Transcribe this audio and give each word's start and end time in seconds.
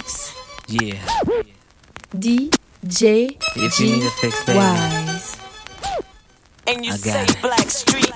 fix. 0.00 0.34
Yeah. 0.68 0.94
DJ 2.14 3.36
If 3.56 3.80
you 3.80 3.86
need 3.96 4.04
a 4.04 4.10
fix, 4.10 4.44
baby. 4.44 4.58
Wise. 4.58 5.36
And 6.66 6.84
you 6.84 6.92
I 6.92 6.96
say 6.96 7.26
got 7.26 7.30
it. 7.30 7.36
Blackstreet. 7.42 8.12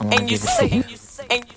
I 0.00 0.04
wanna 0.04 0.16
And 0.16 0.30
you 0.30 0.38
give 0.38 0.42
it 0.42 0.46
to 0.46 0.52
say, 0.52 0.66
you. 0.66 0.82
and 0.82 0.90
you 0.90 0.96
say, 0.96 1.24
and 1.30 1.44
you 1.44 1.56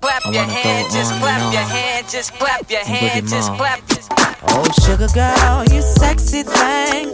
clap 0.00 0.24
your 0.24 0.34
wanna 0.34 0.52
hand, 0.52 0.92
just 0.92 1.12
clap 1.20 1.52
your 1.52 1.62
on. 1.62 1.68
hand, 1.68 2.08
just 2.10 2.32
clap 2.34 2.70
your 2.70 2.80
And 2.80 2.88
hand, 2.88 3.28
just 3.28 3.52
clap, 3.54 3.86
just 3.88 4.10
clap. 4.10 4.38
Oh, 4.48 4.64
sugar 4.84 5.08
girl, 5.14 5.64
you 5.72 5.82
sexy 5.82 6.42
thing. 6.42 7.12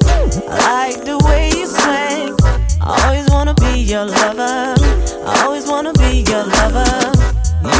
I 0.48 0.90
like 0.92 1.04
the 1.04 1.18
way 1.26 1.48
you 1.50 1.66
swing. 1.66 2.36
I 2.80 3.04
always 3.06 3.28
wanna 3.30 3.54
be 3.54 3.80
your 3.80 4.04
lover. 4.06 4.74
I 5.26 5.42
always 5.44 5.66
wanna 5.66 5.92
be 5.94 6.24
your 6.28 6.44
lover. 6.44 7.12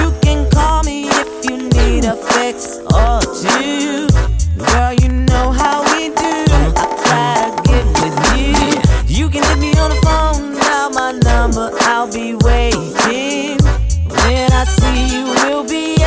You 0.01 0.13
can 0.23 0.49
call 0.51 0.83
me 0.83 1.09
if 2.07 2.21
you 2.21 2.43
need 2.43 2.55
a 2.57 2.75
or 2.85 3.21
oh, 3.21 3.21
two. 3.41 4.09
Girl, 4.65 4.93
you 4.93 5.09
know 5.09 5.53
how 5.53 5.83
we 5.93 6.09
do. 6.09 6.45
I 6.77 6.87
try 7.05 7.51
to 7.51 7.63
get 7.69 7.85
with 8.01 8.19
you. 8.37 9.25
You 9.25 9.29
can 9.31 9.43
hit 9.43 9.59
me 9.59 9.73
on 9.79 9.91
the 9.91 10.01
phone, 10.03 10.53
now 10.55 10.89
my 10.91 11.13
number, 11.13 11.71
I'll 11.81 12.11
be 12.11 12.35
waiting. 12.35 13.59
When 14.09 14.53
I 14.53 14.65
see 14.65 15.17
you, 15.17 15.25
we'll 15.25 15.65
be 15.65 16.04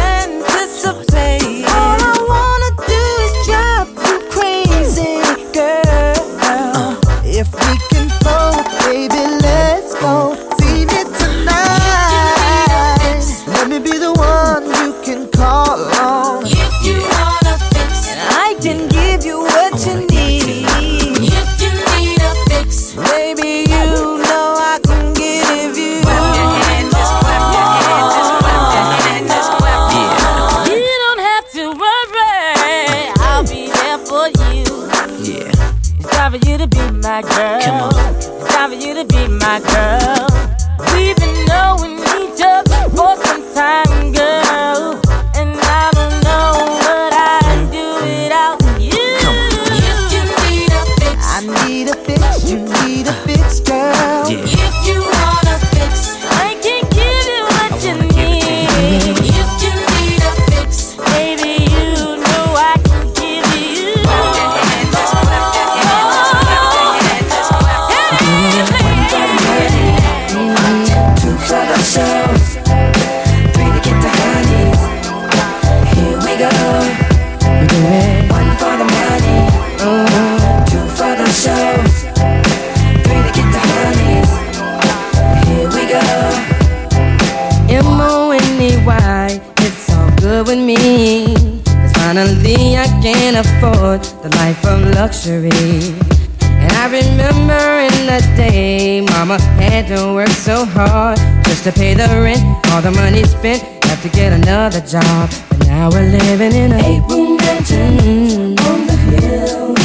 All 102.77 102.83
the 102.83 102.91
money 102.91 103.23
spent, 103.23 103.63
have 103.85 104.03
to 104.03 104.09
get 104.09 104.33
another 104.33 104.81
job. 104.81 105.31
But 105.49 105.65
now 105.65 105.89
we're 105.89 106.11
living 106.11 106.53
in 106.53 106.73
a 106.73 106.77
eight 106.77 107.01
room 107.09 107.37
mansion 107.37 108.55
on 108.59 108.85
the 108.85 108.95
hill. 109.09 109.75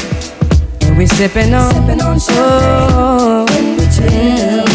And 0.82 0.98
we're 0.98 1.06
sipping 1.06 1.54
on, 1.54 1.72
sipping 1.72 2.02
on 2.02 2.18
oh, 2.20 3.46
champagne 3.48 3.66
when 3.66 3.76
we 3.78 3.86
chill. 3.96 4.68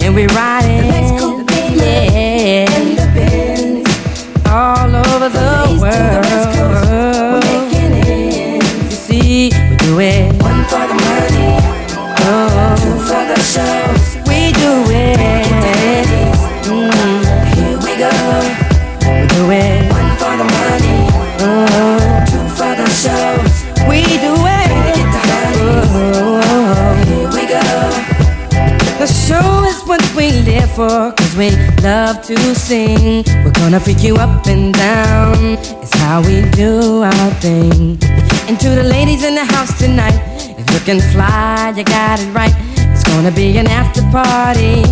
And 0.00 0.14
we're 0.14 0.28
riding, 0.28 0.86
yeah, 1.76 2.64
all 4.48 4.96
over 4.96 5.28
the, 5.28 5.78
world. 5.78 6.25
To 32.26 32.54
sing. 32.56 33.22
We're 33.44 33.52
gonna 33.52 33.78
freak 33.78 34.02
you 34.02 34.16
up 34.16 34.48
and 34.48 34.74
down. 34.74 35.56
It's 35.80 35.94
how 35.94 36.22
we 36.22 36.42
do 36.50 37.04
our 37.04 37.30
thing. 37.38 37.98
And 38.48 38.58
to 38.58 38.68
the 38.68 38.82
ladies 38.82 39.22
in 39.22 39.36
the 39.36 39.44
house 39.44 39.78
tonight, 39.78 40.18
if 40.58 40.68
you 40.74 40.80
can 40.80 40.98
fly, 41.12 41.72
you 41.76 41.84
got 41.84 42.18
it 42.18 42.26
right. 42.34 42.52
It's 42.90 43.04
gonna 43.04 43.30
be 43.30 43.56
an 43.58 43.68
after 43.68 44.02
party. 44.10 44.82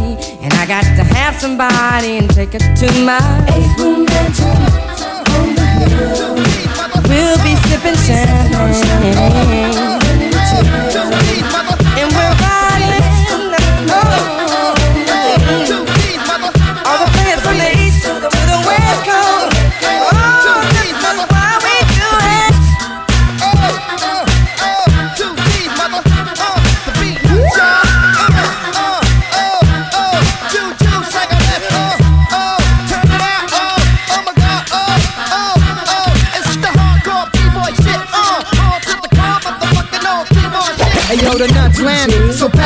And 0.45 0.55
I 0.55 0.65
got 0.67 0.85
to 0.85 1.03
have 1.03 1.35
somebody 1.35 2.19
and 2.19 2.31
take 2.31 2.53
her 2.53 2.61
to 2.61 2.87
my 3.03 3.19
eight 3.51 3.79
room 3.81 4.07
hill. 4.07 4.31
We'll 7.11 7.39
be 7.43 7.57
sipping 7.67 7.99
champagne. 8.07 9.35
And 11.99 12.09
we're 12.15 12.64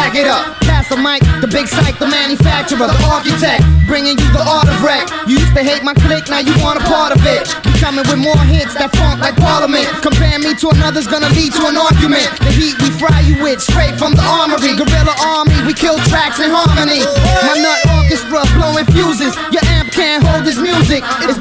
pack 0.09 0.17
it 0.17 0.27
up. 0.27 0.57
Pass 0.65 0.89
the 0.89 0.97
mic, 0.97 1.21
the 1.41 1.49
big 1.49 1.69
psych, 1.69 1.99
the 1.99 2.09
manufacturer, 2.09 2.89
the 2.89 3.01
architect, 3.05 3.61
bringing 3.85 4.17
you 4.17 4.29
the 4.33 4.41
art 4.41 4.65
of 4.65 4.81
wreck. 4.81 5.05
You 5.29 5.37
used 5.37 5.53
to 5.53 5.61
hate 5.61 5.85
my 5.85 5.93
clique, 5.93 6.29
now 6.33 6.41
you 6.41 6.53
want 6.65 6.81
a 6.81 6.85
part 6.89 7.13
of 7.13 7.21
it. 7.29 7.45
We 7.69 7.77
coming 7.77 8.05
with 8.09 8.17
more 8.17 8.41
hits 8.49 8.73
that 8.81 8.95
funk 8.97 9.21
like 9.21 9.37
Parliament. 9.37 9.85
Compare 10.01 10.41
me 10.41 10.57
to 10.65 10.73
another's 10.73 11.07
gonna 11.07 11.29
lead 11.37 11.53
to 11.61 11.69
an 11.69 11.77
argument. 11.77 12.25
The 12.41 12.53
heat 12.53 12.77
we 12.81 12.89
fry 12.97 13.21
you 13.29 13.37
with, 13.43 13.61
straight 13.61 14.01
from 14.01 14.17
the 14.17 14.25
armory. 14.25 14.73
Guerrilla 14.77 15.13
army, 15.21 15.57
we 15.69 15.77
kill 15.77 16.01
tracks 16.09 16.41
in 16.41 16.49
harmony. 16.49 17.05
My 17.45 17.57
nut 17.61 17.81
orchestra 18.01 18.49
blowing 18.57 18.89
fuses. 18.89 19.37
Your 19.53 19.65
amp 19.77 19.93
can't 19.93 20.25
hold 20.25 20.45
this 20.49 20.57
music, 20.57 21.05
it's 21.29 21.38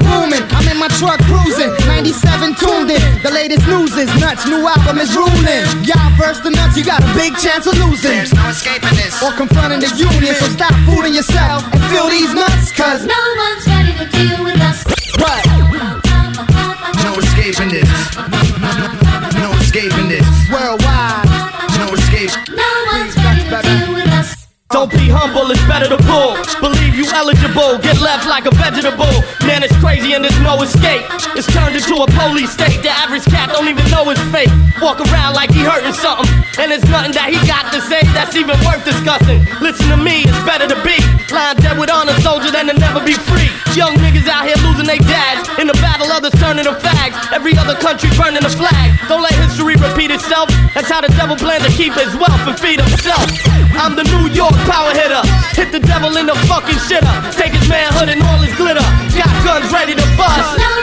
97 2.48 2.56
tuned 2.56 2.90
in. 2.90 3.22
The 3.22 3.30
latest 3.30 3.66
news 3.66 3.92
is 3.96 4.08
nuts, 4.20 4.46
new 4.46 4.66
album 4.66 4.98
is 4.98 5.14
ruling. 5.16 5.64
Y'all 5.84 6.10
verse 6.16 6.40
the 6.40 6.50
nuts, 6.50 6.76
you 6.76 6.84
got 6.84 7.02
a 7.02 7.10
big 7.14 7.36
chance 7.36 7.66
of 7.66 7.76
losing. 7.76 8.10
There's 8.10 8.32
no 8.32 8.48
escaping 8.48 8.96
this. 8.96 9.22
Or 9.22 9.32
confronting 9.32 9.80
the 9.80 9.90
union, 9.96 10.34
so 10.34 10.46
stop 10.48 10.72
fooling 10.88 11.14
yourself 11.14 11.64
and 11.72 11.82
feel 11.92 12.08
these 12.08 12.32
nuts, 12.32 12.72
cause 12.72 13.04
No 13.04 13.20
one's 13.36 13.66
ready 13.66 13.92
to 14.00 14.06
deal 14.08 14.44
with 14.44 14.60
us. 14.60 14.84
what? 15.20 15.44
No 17.04 17.12
escaping 17.20 17.68
this. 17.68 17.92
No 19.36 19.50
escaping 19.60 20.08
this. 20.08 20.26
Worldwide. 20.48 21.28
No 21.76 21.92
escape. 21.92 22.32
No 22.48 22.70
one's 22.92 23.16
ready 23.16 23.44
to 23.44 23.58
deal 23.60 23.92
with 23.94 24.08
us. 24.08 24.48
Don't 24.70 24.90
be 24.90 25.08
humble, 25.08 25.50
it's 25.50 25.64
better 25.64 25.88
to 25.88 25.96
pull. 26.04 26.36
Believe 26.60 26.94
eligible. 27.12 27.78
Get 27.78 28.00
left 28.00 28.26
like 28.26 28.46
a 28.46 28.54
vegetable. 28.54 29.10
Man, 29.46 29.62
it's 29.62 29.76
crazy 29.78 30.14
and 30.14 30.24
there's 30.24 30.40
no 30.40 30.60
escape. 30.62 31.04
It's 31.36 31.46
turned 31.52 31.76
into 31.76 31.96
a 32.02 32.06
police 32.06 32.52
state. 32.52 32.82
The 32.82 32.90
average 32.90 33.24
cat 33.26 33.50
don't 33.52 33.68
even 33.68 33.84
know 33.90 34.08
his 34.08 34.20
fate. 34.32 34.50
Walk 34.80 35.00
around 35.00 35.34
like 35.34 35.50
he 35.50 35.60
hurting 35.64 35.94
something. 35.94 36.28
And 36.58 36.70
there's 36.72 36.84
nothing 36.90 37.12
that 37.14 37.30
he 37.30 37.38
got 37.46 37.70
to 37.72 37.80
say 37.80 38.02
that's 38.14 38.34
even 38.34 38.58
worth 38.66 38.84
discussing. 38.84 39.44
Listen 39.60 39.88
to 39.90 39.98
me, 39.98 40.26
it's 40.26 40.42
better 40.42 40.66
to 40.66 40.78
be 40.82 40.98
lying 41.30 41.58
dead 41.58 41.78
with 41.78 41.90
honor 41.90 42.16
soldier 42.20 42.50
than 42.50 42.66
to 42.68 42.74
never 42.74 43.00
be 43.04 43.14
free. 43.14 43.50
Young 43.76 43.94
niggas 44.00 44.26
out 44.26 44.46
here 44.46 44.58
losing 44.66 44.86
their 44.86 44.98
dads. 44.98 45.46
In 45.58 45.66
the 45.66 45.76
battle, 45.78 46.10
others 46.10 46.34
turning 46.40 46.64
to 46.64 46.74
fags. 46.78 47.14
Every 47.32 47.56
other 47.56 47.74
country 47.78 48.10
burning 48.16 48.44
a 48.44 48.50
flag. 48.50 48.98
Don't 49.08 49.22
let 49.22 49.34
history 49.34 49.76
repeat 49.76 50.10
itself. 50.10 50.50
That's 50.74 50.88
how 50.88 51.00
the 51.00 51.12
devil 51.14 51.36
plans 51.36 51.64
to 51.64 51.72
keep 51.72 51.94
his 51.94 52.10
wealth 52.16 52.42
and 52.46 52.58
feed 52.58 52.80
himself. 52.80 53.28
I'm 53.78 53.94
the 53.94 54.04
New 54.04 54.26
York 54.34 54.54
power 54.66 54.90
hitter. 54.90 55.22
Hit 55.54 55.70
the 55.70 55.80
devil 55.80 56.16
in 56.16 56.26
the 56.26 56.34
fucking 56.50 56.80
shitter. 56.90 57.07
Take 57.32 57.52
his 57.52 57.68
manhood 57.68 58.08
and 58.08 58.22
all 58.22 58.38
his 58.38 58.54
glitter. 58.56 58.84
Got 59.16 59.32
guns 59.44 59.72
ready 59.72 59.94
to 59.94 60.06
bust. 60.16 60.77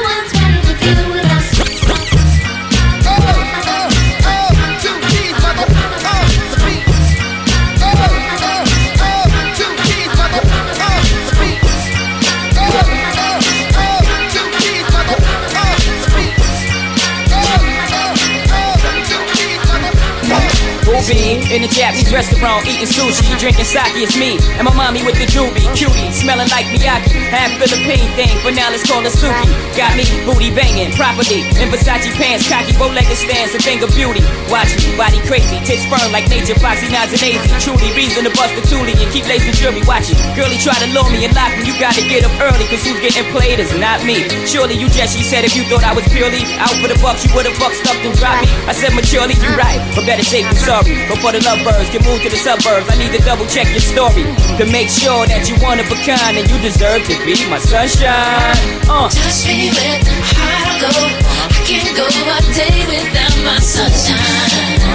Ruby 21.06 21.38
in 21.54 21.62
the 21.62 21.70
Japanese 21.70 22.10
restaurant 22.10 22.66
eating 22.66 22.90
sushi, 22.90 23.38
drinking 23.38 23.70
sake. 23.70 23.94
It's 23.94 24.18
me 24.18 24.42
and 24.58 24.66
my 24.66 24.74
mommy 24.74 25.06
with 25.06 25.14
the 25.22 25.30
doobie, 25.30 25.62
cutie, 25.78 26.10
smelling 26.10 26.50
like 26.50 26.66
Miyake. 26.74 27.06
Half 27.30 27.62
Philippine 27.62 28.10
thing, 28.18 28.34
but 28.42 28.58
now 28.58 28.74
let's 28.74 28.82
call 28.90 29.06
Suki. 29.06 29.46
Got 29.78 29.94
me 29.94 30.06
booty 30.26 30.50
banging 30.50 30.90
properly 30.98 31.46
in 31.62 31.70
Versace 31.70 32.10
pants, 32.18 32.50
cocky 32.50 32.74
bow-legged 32.82 33.18
stance, 33.18 33.54
a 33.54 33.62
thing 33.62 33.86
of 33.86 33.94
beauty. 33.94 34.26
Watch 34.50 34.74
me, 34.82 34.98
body 34.98 35.22
crazy, 35.30 35.62
tits 35.62 35.86
firm 35.86 36.10
like 36.10 36.26
nature, 36.26 36.58
foxy 36.58 36.90
nods 36.90 37.14
and 37.14 37.22
easy. 37.22 37.54
Truly 37.62 37.94
reason 37.94 38.26
to 38.26 38.34
bust 38.34 38.58
the 38.58 38.66
toolie 38.66 38.98
and 38.98 39.10
keep 39.14 39.30
lacing 39.30 39.54
jury. 39.54 39.86
Watch 39.86 40.10
it, 40.10 40.18
girlie 40.34 40.58
try 40.58 40.74
to 40.82 40.90
lure 40.90 41.06
me 41.14 41.22
and 41.22 41.34
lock 41.38 41.54
me. 41.54 41.70
You 41.70 41.78
gotta 41.78 42.02
get 42.10 42.26
up 42.26 42.34
early, 42.42 42.66
cause 42.66 42.82
who's 42.82 42.98
getting 42.98 43.30
played 43.30 43.62
is 43.62 43.70
not 43.78 44.02
me. 44.02 44.26
Surely 44.50 44.74
you 44.74 44.90
just, 44.90 45.14
she 45.14 45.22
said, 45.22 45.46
if 45.46 45.54
you 45.54 45.70
thought 45.70 45.86
I 45.86 45.94
was 45.94 46.08
purely 46.10 46.42
out 46.58 46.74
for 46.82 46.90
the 46.90 46.98
bucks, 46.98 47.22
you 47.22 47.30
would've 47.38 47.54
fucked 47.62 47.86
up 47.86 48.00
and 48.02 48.16
dropped 48.18 48.42
me. 48.42 48.50
I 48.66 48.74
said 48.74 48.98
maturely, 48.98 49.38
you're 49.38 49.54
right, 49.54 49.78
but 49.94 50.10
better 50.10 50.26
safe 50.26 50.50
than 50.50 50.58
sorry. 50.58 50.95
Before 51.08 51.32
the 51.32 51.42
lovebirds 51.44 51.90
can 51.90 52.02
move 52.04 52.22
to 52.24 52.30
the 52.30 52.38
suburbs, 52.38 52.88
I 52.90 52.96
need 52.98 53.12
to 53.14 53.22
double 53.24 53.46
check 53.46 53.70
your 53.72 53.84
story 53.84 54.24
to 54.58 54.66
make 54.72 54.90
sure 54.90 55.26
that 55.28 55.48
you 55.48 55.56
one 55.62 55.80
of 55.80 55.88
a 55.92 55.98
kind 56.02 56.38
and 56.38 56.46
you 56.50 56.58
deserve 56.60 57.04
to 57.06 57.16
be 57.26 57.36
my 57.50 57.60
sunshine. 57.60 58.58
Uh. 58.90 59.10
Touch 59.10 59.46
me 59.48 59.70
with 59.70 60.08
heart 60.34 60.82
go. 60.82 60.92
I 60.92 61.60
can't 61.68 61.92
go 61.96 62.06
a 62.08 62.38
day 62.54 62.86
without 62.90 63.36
my 63.46 63.60
sunshine. 63.60 64.86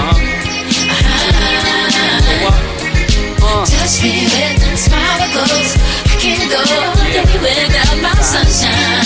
Touch 3.66 4.02
me 4.02 4.24
with 4.24 4.78
smile 4.78 5.18
that 5.18 5.30
glows. 5.34 5.76
I 6.06 6.14
can't 6.18 6.46
go 6.50 6.60
a 6.60 6.94
day 7.12 7.26
without 7.42 7.96
my 8.02 8.14
sunshine. 8.22 9.04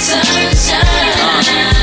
Sunshine. 0.00 1.81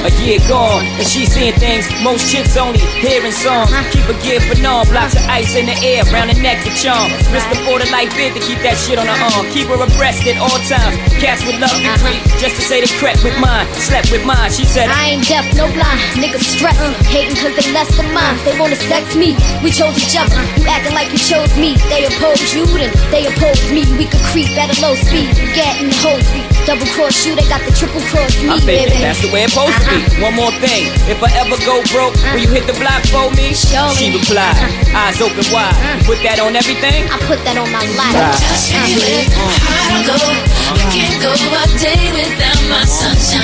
A 0.00 0.10
year 0.24 0.40
gone, 0.48 0.80
and 0.96 1.06
she 1.06 1.26
seeing 1.26 1.52
things 1.60 1.84
most 2.00 2.32
chicks 2.32 2.56
only 2.56 2.80
hearing 3.04 3.32
songs. 3.32 3.68
Keep 3.92 4.08
a 4.08 4.16
gear 4.24 4.40
for 4.40 4.56
non 4.60 4.88
blocks 4.88 5.12
of 5.12 5.24
ice 5.28 5.52
in 5.56 5.66
the 5.68 5.76
air, 5.84 6.04
round 6.08 6.32
the 6.32 6.40
neck 6.40 6.64
to 6.64 6.72
charm. 6.72 7.12
Risk 7.28 7.44
the 7.52 7.60
for 7.68 7.76
the 7.76 7.84
life 7.92 8.08
bid 8.16 8.32
to 8.32 8.40
keep 8.40 8.64
that 8.64 8.80
shit 8.80 8.96
on 8.96 9.04
her 9.04 9.20
arm. 9.28 9.44
Keep 9.52 9.68
her 9.68 9.76
abreast 9.76 10.24
at 10.24 10.40
all 10.40 10.56
times. 10.64 10.96
Cats 11.20 11.44
would 11.44 11.60
love 11.60 11.68
to 11.68 11.84
uh-huh. 11.84 12.00
creep, 12.00 12.22
just 12.40 12.56
to 12.56 12.62
say 12.64 12.80
they 12.80 12.88
crept 12.96 13.20
with 13.20 13.36
mine, 13.36 13.68
slept 13.76 14.08
with 14.08 14.24
mine. 14.24 14.48
She 14.48 14.64
said, 14.64 14.88
I 14.88 15.12
ain't 15.12 15.28
deaf, 15.28 15.44
no 15.52 15.68
blind. 15.68 16.00
Niggas 16.16 16.48
stressing, 16.48 16.96
uh. 16.96 17.12
hating 17.12 17.36
cause 17.36 17.52
they 17.52 17.68
less 17.76 17.92
than 17.92 18.08
mine. 18.16 18.40
They 18.48 18.56
wanna 18.56 18.80
sex 18.80 19.12
me, 19.12 19.36
we 19.60 19.68
chose 19.68 20.00
each 20.00 20.16
other. 20.16 20.32
Uh. 20.32 20.48
You 20.56 20.64
acting 20.64 20.96
like 20.96 21.12
you 21.12 21.20
chose 21.20 21.52
me. 21.60 21.76
They 21.92 22.08
oppose 22.08 22.56
you, 22.56 22.64
then 22.80 22.88
they 23.12 23.28
oppose 23.28 23.60
me. 23.68 23.84
We 24.00 24.08
could 24.08 24.24
creep 24.32 24.48
at 24.56 24.72
a 24.72 24.76
low 24.80 24.96
speed, 24.96 25.28
get 25.52 25.76
in 25.76 25.92
the 25.92 25.98
whole 26.00 26.20
speed. 26.24 26.59
Double 26.70 26.86
cross 26.94 27.26
you, 27.26 27.34
they 27.34 27.42
got 27.50 27.58
the 27.66 27.74
triple 27.74 27.98
cross 28.14 28.30
me, 28.38 28.46
I 28.46 28.54
think 28.62 28.94
baby. 28.94 29.02
that's 29.02 29.18
the 29.18 29.26
way 29.34 29.42
it's 29.42 29.58
supposed 29.58 29.74
to 29.74 29.90
be. 29.90 30.06
Uh-huh. 30.06 30.30
One 30.30 30.38
more 30.38 30.54
thing, 30.62 30.86
if 31.10 31.18
I 31.18 31.26
ever 31.42 31.58
go 31.66 31.82
broke, 31.90 32.14
uh-huh. 32.14 32.30
will 32.30 32.46
you 32.46 32.50
hit 32.54 32.70
the 32.70 32.78
block 32.78 33.02
for 33.10 33.26
me? 33.34 33.50
Show 33.58 33.90
She 33.98 34.14
me. 34.14 34.22
replied, 34.22 34.54
uh-huh. 34.54 35.02
eyes 35.10 35.18
open 35.18 35.42
wide. 35.50 35.74
You 35.98 36.06
put 36.06 36.22
that 36.22 36.38
on 36.38 36.54
everything? 36.54 37.10
I 37.10 37.18
put 37.26 37.42
that 37.42 37.58
on 37.58 37.66
my 37.74 37.82
life. 37.98 38.14
Touch 38.38 38.70
me 38.70 39.02
with 39.02 39.34
heart 39.34 40.06
go. 40.06 40.14
I 40.14 40.78
can't 40.94 41.18
go 41.18 41.34
a 41.34 41.64
day 41.74 42.14
without 42.14 42.62
my 42.70 42.86
sunshine. 42.86 43.42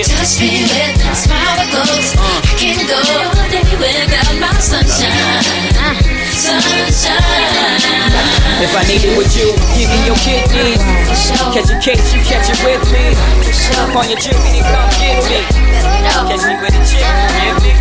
Touch 0.00 0.32
me 0.40 0.64
with 0.64 0.96
smile 1.12 1.60
that 1.60 1.68
glows. 1.68 2.16
I 2.16 2.40
can't 2.56 2.88
go 2.88 2.96
a 3.04 3.36
day 3.52 3.68
without 3.76 4.32
my 4.40 4.48
sunshine. 4.56 5.44
Sunshine. 6.32 8.37
If 8.60 8.74
I 8.74 8.82
need 8.90 9.04
it 9.04 9.16
with 9.16 9.30
you, 9.38 9.54
give 9.78 9.88
me 9.88 9.98
your 10.06 10.16
kidneys. 10.16 10.82
Catch 11.54 11.70
a 11.70 11.78
case, 11.78 12.12
you 12.12 12.20
catch 12.26 12.50
it 12.50 12.58
with 12.66 12.82
me. 12.90 13.14
On 13.94 14.08
your 14.08 14.18
jimmy, 14.18 14.60
come 14.66 14.90
get 14.98 15.22
me. 15.30 15.46
Catch 16.26 16.42
me 16.42 16.54
with 16.60 16.74
a 16.74 16.82
chick, 16.82 17.06
give 17.38 17.62
me. 17.62 17.72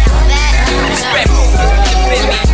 Respect 0.90 1.28
defend 2.08 2.30
me. 2.30 2.47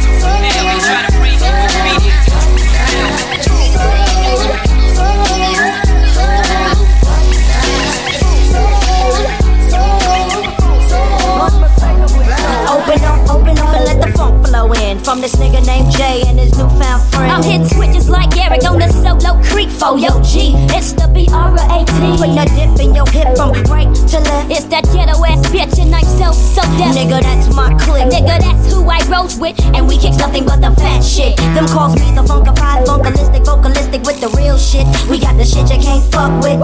From 15.13 15.21
this 15.21 15.35
nigga 15.35 15.63
named 15.67 15.91
Jay 15.91 16.23
and 16.25 16.39
his 16.39 16.57
newfound 16.57 17.03
friend 17.13 17.29
I'm 17.29 17.43
hitting 17.43 17.67
switches 17.67 18.09
like 18.09 18.35
Eric 18.35 18.65
on 18.65 18.79
the 18.79 18.89
solo 18.89 19.37
creek 19.45 19.69
for 19.69 19.93
yo 19.93 20.09
G. 20.25 20.57
It's 20.73 20.89
the 20.93 21.05
B-R-A-T. 21.05 22.17
Putting 22.17 22.33
a 22.33 22.49
dip 22.57 22.81
in 22.81 22.97
your 22.97 23.05
hip 23.13 23.37
from 23.37 23.53
right 23.69 23.85
to 23.93 24.17
left 24.25 24.49
It's 24.49 24.65
that 24.73 24.89
ghetto 24.89 25.21
ass 25.21 25.45
bitch 25.53 25.77
and 25.77 25.93
I'm 25.93 26.01
so, 26.01 26.33
so 26.33 26.65
deaf. 26.81 26.97
Nigga, 26.97 27.21
that's 27.21 27.53
my 27.53 27.77
clique 27.77 28.09
Nigga, 28.09 28.41
that's 28.41 28.73
who 28.73 28.89
I 28.89 29.05
rose 29.05 29.37
with. 29.37 29.53
And 29.77 29.85
we 29.87 30.01
kicks 30.01 30.17
nothing 30.17 30.49
but 30.49 30.65
the 30.65 30.73
fat 30.81 31.05
shit 31.05 31.37
Them 31.53 31.69
calls 31.69 31.93
me 31.93 32.09
the 32.17 32.25
funkified, 32.25 32.81
funkalistic, 32.89 33.45
vocalistic 33.45 34.01
with 34.09 34.17
the 34.17 34.33
real 34.33 34.57
shit 34.57 34.89
We 35.05 35.21
got 35.21 35.37
the 35.37 35.45
shit 35.45 35.69
you 35.69 35.77
can't 35.77 36.01
fuck 36.09 36.41
with 36.41 36.57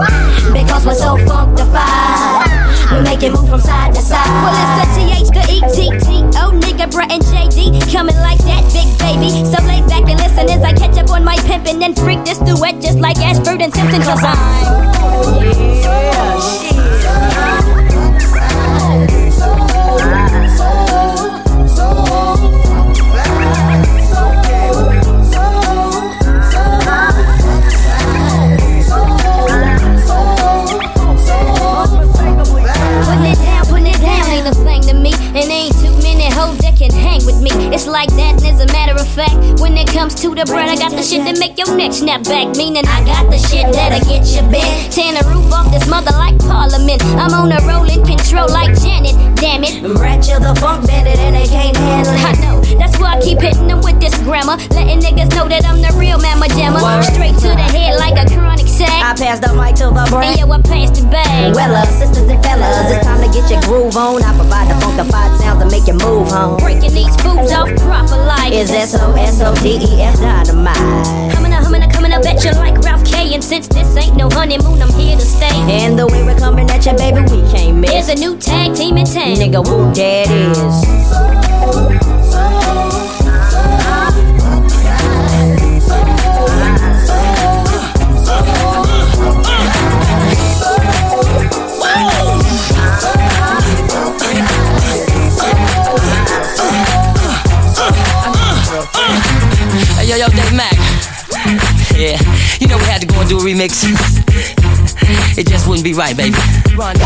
Because 0.50 0.82
we're 0.82 0.98
so 0.98 1.14
funkified 1.22 2.50
We 2.90 2.98
make 3.06 3.22
it 3.22 3.30
move 3.30 3.46
from 3.46 3.62
side 3.62 3.94
to 3.94 4.02
side 4.02 4.26
Well, 4.42 4.58
it's 4.58 4.74
the 4.74 4.86
TH, 4.98 5.30
the 5.38 5.44
ETT. 5.54 6.34
Oh, 6.42 6.50
nigga, 6.50 6.90
Brat 6.90 7.14
and 7.14 7.22
JD 7.22 7.78
coming 7.92 8.16
like 8.16 8.39
that, 8.44 8.64
big 8.72 8.88
baby. 8.98 9.44
So 9.44 9.62
lay 9.66 9.80
back 9.88 10.08
and 10.08 10.18
listen 10.20 10.48
as 10.50 10.62
I 10.62 10.72
catch 10.72 10.98
up 10.98 11.10
on 11.10 11.24
my 11.24 11.36
pimpin' 11.36 11.82
and 11.82 11.96
freak 11.98 12.24
this 12.24 12.38
duet 12.38 12.80
just 12.80 12.98
like 12.98 13.18
Ashford 13.18 13.60
and 13.60 13.72
Simpson. 13.72 14.02
Cause 14.02 14.22
I'm. 14.22 14.99
The 40.40 40.46
bread, 40.52 40.68
I 40.68 40.76
got 40.76 40.92
the 40.92 41.02
shit 41.04 41.20
that 41.28 41.36
make 41.36 41.58
your 41.60 41.68
neck 41.76 41.92
snap 41.92 42.24
back. 42.24 42.56
Meaning 42.56 42.88
I 42.88 43.04
got 43.04 43.28
the 43.28 43.36
shit 43.36 43.68
that'll 43.72 44.00
get 44.08 44.24
you 44.32 44.40
bent. 44.48 44.88
Tearing 44.88 45.20
the 45.20 45.24
roof 45.28 45.52
off 45.52 45.68
this 45.68 45.84
mother 45.84 46.12
like 46.16 46.38
Parliament. 46.40 47.04
I'm 47.20 47.32
on 47.36 47.52
a 47.52 47.60
rolling 47.68 48.00
control 48.06 48.48
like 48.48 48.72
Janet. 48.80 49.12
Damn 49.36 49.64
it. 49.64 49.84
Ratchet 50.00 50.40
the 50.40 50.56
funk 50.56 50.86
bandit 50.88 51.18
and 51.20 51.36
they 51.36 51.44
can't 51.44 51.76
handle 51.76 52.16
it. 52.16 52.24
I 52.24 52.32
know, 52.40 52.64
that's 52.80 52.96
why 52.96 53.16
I 53.16 53.20
keep 53.20 53.40
hitting 53.40 53.68
them 53.68 53.84
with 53.84 54.00
this 54.00 54.16
grammar. 54.24 54.56
Letting 54.72 55.04
niggas 55.04 55.28
know 55.36 55.44
that 55.48 55.64
I'm 55.68 55.84
the 55.84 55.92
real 56.00 56.16
mamma 56.16 56.48
jammer. 56.56 56.80
Straight 57.04 57.36
to 57.44 57.52
the 57.52 57.66
head 57.76 58.00
like 58.00 58.16
a 58.16 58.24
chronic 58.32 58.68
sack. 58.68 58.88
I 58.88 59.12
sack. 59.12 59.20
pass 59.20 59.38
the 59.44 59.52
mic 59.52 59.76
to 59.84 59.92
the 59.92 60.00
And 60.00 60.08
brain 60.08 60.40
yo, 60.40 60.48
I 60.48 60.60
passed 60.64 60.96
the 60.96 61.04
bag. 61.12 61.52
Well, 61.52 61.76
uh, 61.76 61.84
sisters 61.84 62.28
and 62.28 62.40
fellas, 62.40 62.88
it's 62.88 63.04
time 63.04 63.20
to 63.20 63.28
get 63.28 63.44
your 63.52 63.60
groove 63.68 63.96
on. 63.96 64.24
I 64.24 64.32
provide 64.32 64.72
the 64.72 64.76
funkified 64.80 65.36
sounds 65.36 65.60
to 65.60 65.68
make 65.68 65.84
you 65.84 66.00
move 66.00 66.32
home. 66.32 66.56
Breaking 66.64 66.96
these 66.96 67.12
foods 67.20 67.52
off 67.52 67.68
proper 67.84 68.16
like. 68.16 68.56
Is 68.56 68.70
S 68.70 68.96
O 68.96 69.12
S 69.12 69.40
O 69.44 69.54
D 69.60 69.76
E 69.76 70.00
F 70.00 70.16
dynamite? 70.30 71.32
Coming 71.34 71.52
up, 71.52 71.64
coming 71.64 71.82
up, 71.82 71.92
coming 71.92 72.12
up 72.12 72.24
at 72.24 72.44
you 72.44 72.52
like 72.52 72.78
Ralph 72.78 73.04
K. 73.04 73.34
And 73.34 73.42
since 73.42 73.66
this 73.68 73.96
ain't 73.96 74.16
no 74.16 74.28
honeymoon, 74.30 74.80
I'm 74.82 74.92
here 74.92 75.16
to 75.16 75.24
stay. 75.24 75.56
And 75.78 75.98
the 75.98 76.06
way 76.06 76.22
we're 76.22 76.38
coming 76.38 76.70
at 76.70 76.86
you, 76.86 76.94
baby, 76.94 77.22
we 77.22 77.40
can't 77.50 77.78
miss. 77.78 77.90
There's 77.90 78.08
a 78.08 78.14
new 78.14 78.36
tag 78.36 78.74
team 78.74 78.96
in 78.96 79.06
town. 79.06 79.36
Nigga, 79.36 79.66
who 79.66 79.92
that 79.94 80.30
is? 82.04 82.09
Do 103.30 103.38
a 103.38 103.42
remix. 103.46 103.86
It 105.38 105.46
just 105.46 105.68
wouldn't 105.68 105.84
be 105.84 105.94
right, 105.94 106.16
baby. 106.16 106.34
Run. 106.74 106.96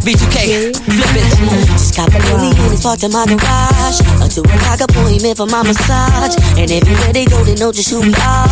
B2K, 0.00 0.72
flip 0.72 1.12
it. 1.12 1.68
Just 1.68 1.96
got 1.96 2.08
the 2.08 2.16
Louis 2.32 2.56
and 2.56 2.72
it's 2.72 2.80
parked 2.80 3.04
in 3.04 3.12
my 3.12 3.28
garage. 3.28 4.00
A 4.24 4.26
two 4.32 4.40
o'clock 4.40 4.80
appointment 4.80 5.36
for 5.36 5.44
my 5.44 5.60
massage. 5.60 6.32
And 6.56 6.72
everywhere 6.72 7.12
they 7.12 7.26
go, 7.26 7.44
they 7.44 7.56
know 7.60 7.72
just 7.72 7.92
who 7.92 8.00
we 8.00 8.14
are. 8.24 8.48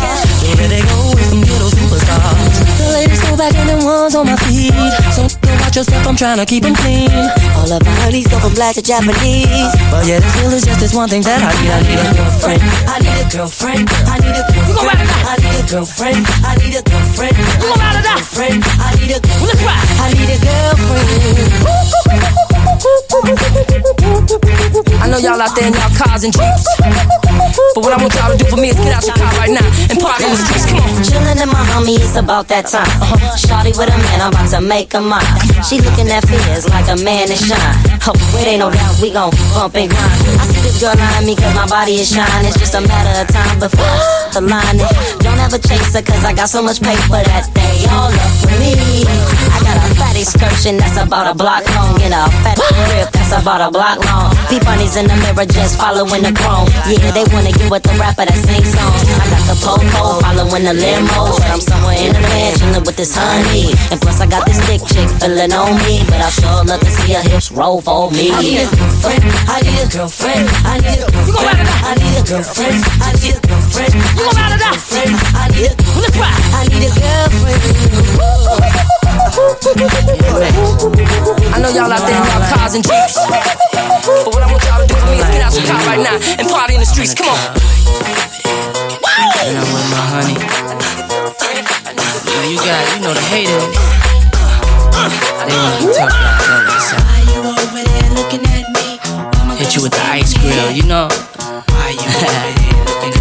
Where 0.53 0.69
they 0.69 0.85
go 0.85 1.09
with 1.09 1.25
some 1.25 1.41
ghetto 1.41 1.73
superstars. 1.73 2.53
The 2.77 2.93
ladies 2.93 3.21
go 3.25 3.33
back 3.35 3.57
and 3.57 3.69
the 3.73 3.81
ones 3.81 4.13
on 4.13 4.29
my 4.29 4.37
feet. 4.45 4.69
So 5.09 5.25
Watch 5.69 5.85
yourself, 5.85 6.01
I'm 6.07 6.15
trying 6.15 6.41
to 6.41 6.47
keep 6.49 6.63
them 6.63 6.73
clean. 6.73 7.13
All 7.53 7.69
of 7.71 7.85
my 7.85 7.93
honeys 8.01 8.25
go 8.25 8.39
from 8.39 8.55
black 8.55 8.73
to 8.73 8.81
Japanese. 8.81 9.69
But 9.93 10.01
yeah, 10.09 10.17
this 10.17 10.33
girl 10.41 10.49
is 10.49 10.65
just 10.65 10.79
this 10.81 10.95
one 10.95 11.07
thing 11.07 11.21
that 11.21 11.45
I 11.45 11.53
need. 11.61 11.69
I 11.69 11.85
need 11.85 12.01
a 12.01 12.09
girlfriend. 12.17 12.57
I 12.89 12.97
need 12.97 13.21
a 13.21 13.29
girlfriend. 13.29 13.85
I 14.09 14.17
need 14.17 14.33
a 14.33 14.49
girlfriend. 14.49 15.05
I 15.29 15.37
need 15.37 15.61
a 15.61 15.69
girlfriend. 15.69 16.25
I 16.25 16.57
need 16.57 16.73
a 16.73 16.81
girlfriend. 16.81 17.37
You 17.37 17.69
gon' 17.69 17.77
ride 17.77 18.01
or. 18.01 18.17
I 18.81 18.97
need 18.97 19.13
a 19.13 19.21
girlfriend. 19.21 19.77
I 19.93 20.09
need 20.09 20.33
a 20.33 20.41
girlfriend. 20.41 22.09
I 24.97 25.05
know 25.05 25.21
y'all 25.21 25.37
out 25.37 25.53
there 25.53 25.67
in 25.67 25.73
y'all 25.77 25.93
cars 25.93 26.25
and 26.25 26.33
jeeps. 26.33 26.65
But 27.75 27.85
what 27.85 27.93
I 27.93 27.97
want 28.01 28.13
y'all 28.15 28.31
to 28.31 28.37
do 28.41 28.49
for 28.49 28.57
me 28.57 28.69
is 28.69 28.75
get 28.75 28.93
out 28.93 29.05
your 29.05 29.15
car 29.15 29.31
right 29.37 29.53
now 29.53 29.65
and 29.85 29.99
party 29.99 30.25
in 30.25 30.31
the 30.33 30.37
streets. 30.37 30.65
Come 30.65 30.81
on. 30.81 30.89
Chillin' 31.05 31.41
in 31.41 31.49
my 31.49 31.61
homies, 31.77 32.17
about 32.17 32.47
that 32.49 32.65
time. 32.67 32.89
Uh-huh. 33.01 33.37
Shawty 33.37 33.77
with 33.77 33.89
a 33.89 33.97
man, 33.97 34.21
I'm 34.21 34.33
about 34.33 34.49
to 34.49 34.61
make 34.61 34.93
a 34.93 35.01
mine. 35.01 35.21
She 35.59 35.77
looking 35.83 36.07
at 36.09 36.23
fears 36.25 36.67
like 36.69 36.87
a 36.87 36.95
man 37.03 37.27
is 37.29 37.43
shine. 37.43 37.75
Oh, 38.07 38.15
it 38.41 38.47
ain't 38.47 38.63
no 38.63 38.71
doubt 38.71 38.95
we 39.03 39.11
gon' 39.11 39.29
bump 39.53 39.75
and 39.75 39.91
grind. 39.91 40.39
I 40.39 40.45
see 40.47 40.61
this 40.63 40.79
girl 40.79 40.95
eyeing 40.95 41.27
me 41.27 41.35
cause 41.35 41.53
my 41.53 41.67
body 41.67 41.99
is 41.99 42.09
shine. 42.09 42.45
It's 42.47 42.57
just 42.57 42.73
a 42.73 42.81
matter 42.81 43.13
of 43.21 43.27
time 43.27 43.59
before 43.59 43.85
the 44.33 44.41
line. 44.41 44.79
Don't 45.19 45.37
ever 45.37 45.59
chase 45.59 45.93
her 45.93 46.01
cause 46.01 46.23
I 46.23 46.33
got 46.33 46.49
so 46.49 46.63
much 46.63 46.81
paper 46.81 47.21
that 47.21 47.51
they 47.53 47.85
all 47.91 48.09
up 48.09 48.31
for 48.39 48.55
me. 48.57 49.03
I 49.51 49.59
got 49.61 49.77
a 49.77 49.87
fat 49.99 50.15
excursion 50.15 50.79
that's 50.79 50.97
about 50.97 51.27
a 51.27 51.35
block 51.35 51.67
long 51.75 51.99
and 52.01 52.15
a 52.15 52.23
fat 52.41 52.55
grip 52.87 53.11
that's 53.11 53.35
about 53.35 53.61
a 53.61 53.69
block 53.69 53.99
long. 54.07 54.31
Peep 54.47 54.63
bunnies 54.63 54.95
in 54.95 55.05
the 55.11 55.17
mirror 55.21 55.45
just 55.45 55.75
following 55.77 56.23
the 56.23 56.33
chrome. 56.33 56.71
Yeah, 56.87 57.11
they 57.11 57.27
wanna 57.35 57.51
get 57.51 57.69
with 57.69 57.83
the 57.83 57.93
rapper 57.99 58.25
that 58.25 58.39
sings 58.47 58.73
songs. 58.73 59.03
I 59.21 59.25
got 59.27 59.43
the 59.45 59.55
popo 59.59 60.23
following 60.23 60.63
the 60.65 60.73
limo. 60.73 61.35
But 61.35 61.51
I'm 61.51 61.61
somewhere 61.61 61.99
in 61.99 62.15
the 62.15 62.23
mansion 62.23 62.79
with 62.87 62.95
this 62.95 63.13
honey. 63.13 63.75
And 63.91 63.99
plus 63.99 64.23
I 64.23 64.25
got 64.25 64.47
this 64.47 64.57
thick 64.65 64.81
chick 64.87 65.05
feeling 65.19 65.48
on 65.53 65.75
me. 65.85 66.03
But 66.05 66.21
I 66.21 66.29
sure 66.29 66.63
love 66.65 66.79
to 66.81 66.91
see 66.91 67.13
her 67.13 67.21
hips 67.21 67.51
roll 67.51 67.81
for 67.81 68.11
me. 68.11 68.31
I 68.31 68.41
need 68.41 68.61
a 68.61 68.69
girlfriend. 68.69 69.23
I 69.47 69.61
need 69.61 69.79
a 69.79 69.87
girlfriend. 69.89 70.49
I 70.65 70.77
need 70.81 70.99
a 71.01 71.09
girlfriend. 71.11 71.67
I 71.85 71.95
need 71.95 72.15
a 72.17 72.23
girlfriend. 72.23 72.83
I 73.01 73.13
need 73.21 73.35
a 73.35 73.41
girlfriend. 73.41 73.93
You 73.93 74.23
gon' 74.25 74.35
ride 74.35 74.53
it 74.55 74.63
out. 74.63 74.77
I 75.35 75.49
need 75.53 75.69
a 75.69 75.75
girlfriend. 75.79 76.35
I 76.53 76.67
need 76.69 76.85
a 76.85 76.91
girlfriend. 76.93 78.59
I 81.49 81.57
know 81.61 81.69
y'all 81.69 81.91
out 81.91 82.03
there 82.05 82.17
in 82.17 82.25
y'all 82.27 82.45
cars 82.51 82.73
and 82.75 82.83
jeeps. 82.83 83.15
But 83.15 84.33
what 84.33 84.43
I 84.43 84.51
want 84.51 84.63
y'all 84.63 84.81
to 84.81 84.87
do 84.87 84.95
for 84.95 85.07
me 85.07 85.17
is 85.19 85.27
get 85.29 85.41
out 85.41 85.53
your 85.53 85.65
car 85.65 85.81
right 85.85 85.99
now 85.99 86.17
and 86.37 86.47
party 86.49 86.75
in 86.75 86.79
the 86.79 86.85
streets. 86.85 87.13
Come 87.13 87.27
on. 87.27 87.39
And 89.45 89.57
I'm 89.57 89.67
with 89.73 89.89
my 89.89 90.03
honey. 90.13 90.37
Yo, 92.27 92.39
you 92.49 92.57
got, 92.57 92.95
you 92.95 93.01
know 93.03 93.13
the 93.13 93.21
haters. 93.31 94.18
They 94.99 95.55
wanna 95.55 95.93
talk 95.95 96.11
like 96.11 96.43
that. 96.67 96.81
So. 96.83 96.95
Hit 99.55 99.75
you 99.75 99.81
with 99.83 99.93
the 99.93 100.03
ice 100.11 100.33
grill, 100.35 100.71
you 100.71 100.83
know. 100.83 101.07
Why 101.71 101.95
you 101.95 102.09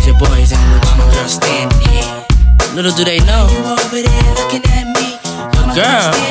your 0.07 0.19
boys 0.19 0.53
ain't 0.53 0.65
with 0.75 0.89
you, 0.97 1.05
girl, 1.13 1.29
standing 1.29 1.81
here. 1.91 2.27
Little 2.75 2.93
do 2.93 3.05
they 3.05 3.19
know. 3.21 3.47
Girl 5.75 6.29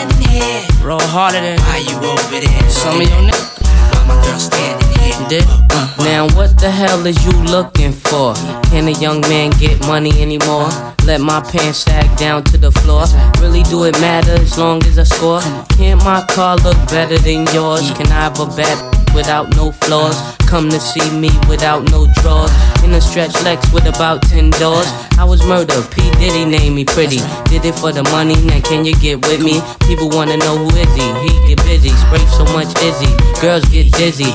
roll 0.87 0.99
harder 1.01 1.41
than 1.41 1.59
Why 1.59 1.77
you 1.77 1.95
over 1.99 2.39
there? 2.39 2.69
Some 2.69 3.01
of 3.01 3.07
your 3.07 3.21
niggas. 3.21 4.07
My 4.07 4.15
girl 4.23 4.39
standing 4.39 4.86
You? 5.17 5.41
Uh, 5.71 5.93
now 6.05 6.27
what 6.37 6.59
the 6.59 6.69
hell 6.69 7.05
is 7.05 7.17
you 7.25 7.31
looking 7.51 7.91
for? 7.91 8.35
Can 8.69 8.87
a 8.87 8.91
young 8.91 9.19
man 9.21 9.49
get 9.59 9.79
money 9.87 10.11
anymore? 10.21 10.69
Let 11.05 11.21
my 11.21 11.41
pants 11.41 11.79
sag 11.79 12.05
down 12.17 12.43
to 12.45 12.57
the 12.57 12.71
floor. 12.71 13.05
Really 13.41 13.63
do 13.63 13.83
it 13.85 13.99
matter 13.99 14.33
as 14.33 14.57
long 14.57 14.83
as 14.85 14.99
I 14.99 15.03
score? 15.03 15.41
Can't 15.75 15.99
my 16.05 16.23
car 16.29 16.55
look 16.57 16.77
better 16.87 17.17
than 17.17 17.47
yours? 17.51 17.91
Can 17.97 18.07
I 18.07 18.29
have 18.29 18.39
a 18.39 18.45
bad 18.45 18.77
without 19.15 19.55
no 19.55 19.71
flaws? 19.71 20.15
Come 20.47 20.69
to 20.69 20.79
see 20.79 21.09
me 21.09 21.31
without 21.49 21.89
no 21.89 22.07
drawers. 22.21 22.51
In 22.83 22.93
a 22.93 23.01
stretch 23.01 23.33
Lex 23.43 23.73
with 23.73 23.87
about 23.87 24.21
10 24.21 24.51
doors. 24.51 24.87
I 25.17 25.25
was 25.25 25.45
murdered, 25.45 25.89
P. 25.91 26.09
Diddy 26.11 26.45
named 26.45 26.75
me 26.75 26.85
pretty. 26.85 27.19
Did 27.49 27.65
it 27.65 27.75
for 27.75 27.91
the 27.91 28.03
money, 28.15 28.35
now 28.45 28.61
can 28.61 28.85
you 28.85 28.95
get 28.95 29.25
with 29.27 29.41
me? 29.41 29.59
People 29.87 30.09
wanna 30.09 30.37
know 30.37 30.57
who 30.57 30.69
is 30.77 30.93
he? 30.95 31.07
He 31.25 31.55
get 31.55 31.65
busy, 31.65 31.89
spray 31.89 32.23
so 32.37 32.45
much 32.53 32.69
Issey. 32.83 33.11
Girls 33.41 33.65
get 33.65 33.91
dizzy. 33.93 34.31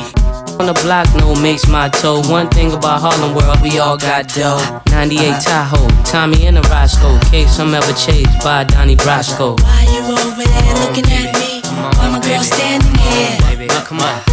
On 0.58 0.66
the 0.66 0.74
block, 0.82 1.06
no 1.16 1.34
makes 1.40 1.68
my 1.68 1.88
toe. 1.88 2.22
One 2.28 2.48
thing 2.48 2.72
about 2.72 3.00
Harlem 3.00 3.34
World, 3.34 3.60
we 3.62 3.78
all 3.78 3.96
got 3.96 4.28
dough. 4.28 4.60
98 4.90 5.42
Tahoe, 5.42 5.88
Tommy 6.04 6.46
and 6.46 6.58
a 6.58 6.62
Roscoe. 6.62 7.18
Case 7.30 7.58
I'm 7.58 7.74
ever 7.74 7.92
chased 7.92 8.42
by 8.44 8.64
Donnie 8.64 8.96
Brasco. 8.96 9.58
Why 9.60 9.86
you 9.90 10.00
over 10.02 10.44
there 10.44 10.74
looking 10.86 11.06
at 11.10 11.34
me? 11.38 11.62
Why 11.98 12.10
my 12.10 12.20
girl 12.20 12.42
standing 12.42 12.94
here? 12.94 13.38
Baby, 13.48 13.68
come 13.68 14.00
on. 14.00 14.31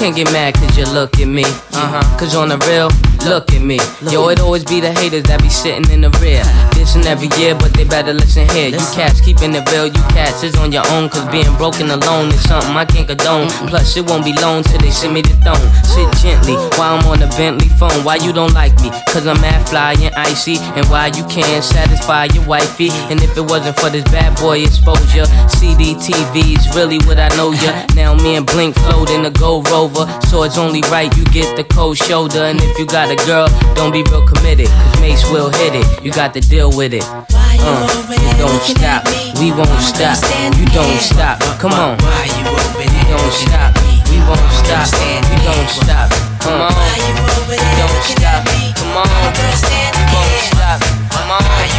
Can't 0.00 0.16
get 0.16 0.32
mad 0.32 0.54
cause 0.54 0.78
you 0.78 0.86
look 0.96 1.20
at 1.20 1.28
me. 1.28 1.44
Uh 1.76 2.00
huh. 2.00 2.18
Cause 2.18 2.34
on 2.34 2.48
the 2.48 2.56
real, 2.64 2.88
look 3.28 3.52
at 3.52 3.60
me. 3.60 3.76
Yo, 4.08 4.32
it 4.32 4.40
always 4.40 4.64
be 4.64 4.80
the 4.80 4.88
haters 4.96 5.24
that 5.28 5.44
be 5.44 5.52
sitting 5.52 5.84
in 5.92 6.00
the 6.00 6.08
rear. 6.24 6.40
Dissing 6.72 7.04
every 7.04 7.28
year, 7.36 7.52
but 7.52 7.76
they 7.76 7.84
better 7.84 8.14
listen 8.14 8.48
here. 8.56 8.72
You 8.72 8.80
cats 8.96 9.20
keeping 9.20 9.52
it 9.52 9.68
real, 9.68 9.92
you 9.92 10.00
cats 10.16 10.40
is 10.42 10.56
on 10.56 10.72
your 10.72 10.88
own. 10.96 11.12
Cause 11.12 11.28
being 11.28 11.52
broken 11.60 11.92
alone 11.92 12.32
is 12.32 12.40
something 12.48 12.72
I 12.72 12.88
can't 12.88 13.04
condone. 13.04 13.52
Plus, 13.68 13.94
it 14.00 14.08
won't 14.08 14.24
be 14.24 14.32
long 14.40 14.64
till 14.64 14.80
they 14.80 14.88
send 14.88 15.12
me 15.12 15.20
the 15.20 15.36
throne. 15.44 15.68
Sit 15.84 16.08
gently 16.24 16.56
while 16.80 16.96
I'm 16.96 17.04
on 17.04 17.20
the 17.20 17.28
Bentley 17.36 17.68
phone. 17.76 18.00
Why 18.00 18.16
you 18.16 18.32
don't 18.32 18.56
like 18.56 18.72
me? 18.80 18.88
Cause 19.12 19.28
I'm 19.28 19.36
mad 19.44 19.68
fly 19.68 20.00
and 20.00 20.16
icy. 20.16 20.56
And 20.80 20.88
why 20.88 21.12
you 21.12 21.28
can't 21.28 21.60
satisfy 21.60 22.32
your 22.32 22.48
wifey. 22.48 22.88
And 23.12 23.20
if 23.20 23.36
it 23.36 23.44
wasn't 23.44 23.76
for 23.76 23.92
this 23.92 24.04
bad 24.08 24.32
boy 24.40 24.64
exposure, 24.64 25.28
CDTV's 25.60 26.72
really 26.72 26.96
what 27.04 27.20
I 27.20 27.28
know 27.36 27.52
ya. 27.52 27.84
Now 28.00 28.14
me 28.14 28.40
and 28.40 28.46
Blink 28.46 28.74
float 28.80 29.10
in 29.10 29.26
a 29.26 29.30
gold 29.30 29.68
rover. 29.68 29.89
So 30.28 30.42
it's 30.44 30.58
only 30.58 30.82
right 30.90 31.14
you 31.16 31.24
get 31.26 31.56
the 31.56 31.64
cold 31.64 31.96
shoulder. 31.98 32.44
And 32.44 32.60
if 32.60 32.78
you 32.78 32.86
got 32.86 33.10
a 33.10 33.16
girl, 33.26 33.48
don't 33.74 33.92
be 33.92 34.02
real 34.04 34.26
committed. 34.26 34.68
Cause 34.68 35.00
Mase 35.00 35.24
will 35.30 35.50
hit 35.50 35.74
it. 35.74 36.04
You 36.04 36.12
got 36.12 36.34
to 36.34 36.40
deal 36.40 36.70
with 36.74 36.94
it. 36.94 37.04
Uh, 37.04 37.86
you 38.10 38.32
don't 38.38 38.62
stop. 38.62 39.04
We 39.38 39.52
won't 39.52 39.80
stop. 39.80 40.18
You 40.56 40.66
don't 40.66 41.00
stop. 41.00 41.40
Come 41.58 41.72
on. 41.72 41.98
Why 41.98 42.24
you 42.38 42.46
over 42.48 42.90
don't 43.10 43.32
stop. 43.32 43.74
We 44.10 44.18
won't 44.26 44.40
stop. 44.52 44.86
You 45.30 45.38
don't 45.44 45.68
stop. 45.68 46.10
Come 46.40 46.60
on. 46.60 46.72
Why 46.72 46.96
you 47.04 47.14
over 47.20 47.54
You 47.58 47.72
don't 47.80 48.02
stop. 48.04 48.44
me? 48.46 48.72
Come 48.74 48.96
on. 48.96 49.08
You 49.10 50.06
won't 50.14 50.40
stop. 50.46 50.80
Come 51.10 51.30
on. 51.30 51.69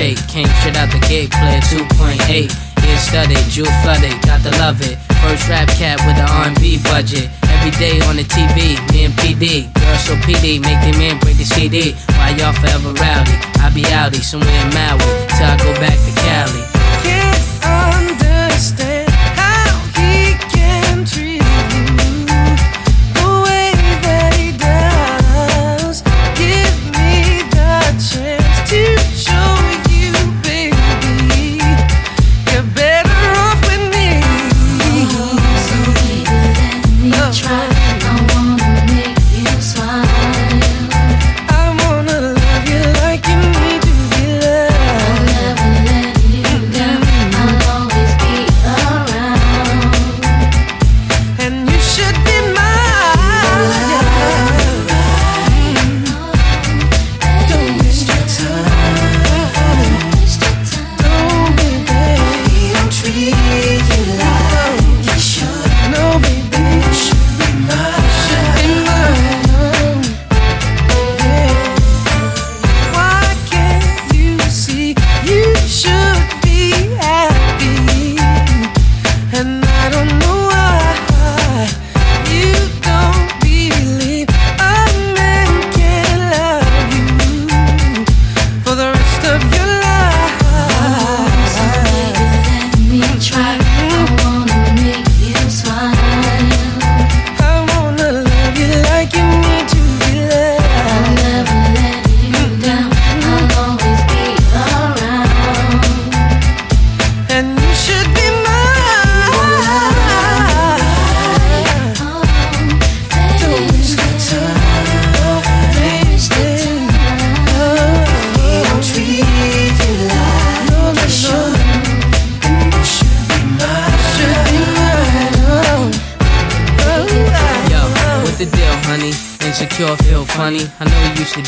Take. 0.00 0.18
Came 0.28 0.48
straight 0.60 0.76
out 0.80 0.88
the 0.88 1.00
gate, 1.04 1.30
player 1.30 1.60
2.8. 1.68 2.48
Ear 2.88 2.98
studded, 2.98 3.44
jewel 3.52 3.70
flooded, 3.84 4.16
got 4.24 4.40
to 4.42 4.52
love 4.56 4.80
it. 4.80 4.96
First 5.20 5.48
rap 5.48 5.68
cat 5.76 6.00
with 6.08 6.16
the 6.16 6.24
R&B 6.24 6.80
budget. 6.88 7.28
Every 7.52 7.72
day 7.76 8.00
on 8.08 8.16
the 8.16 8.24
TV, 8.24 8.80
me 8.92 9.04
and 9.04 9.14
PD. 9.20 9.68
Girl 9.76 9.98
so 10.00 10.14
PD, 10.24 10.60
make 10.60 10.80
the 10.80 10.96
man 10.96 11.18
break 11.20 11.36
the 11.36 11.44
CD. 11.44 11.92
Why 12.16 12.32
y'all 12.38 12.56
forever 12.56 12.92
rowdy? 12.96 13.36
I 13.60 13.68
be 13.74 13.84
outie 13.92 14.24
somewhere 14.24 14.60
in 14.64 14.72
Maui 14.72 15.04
till 15.36 15.48
I 15.52 15.56
go 15.60 15.72
back 15.76 15.98
to 16.00 16.12
Cali. 16.24 16.69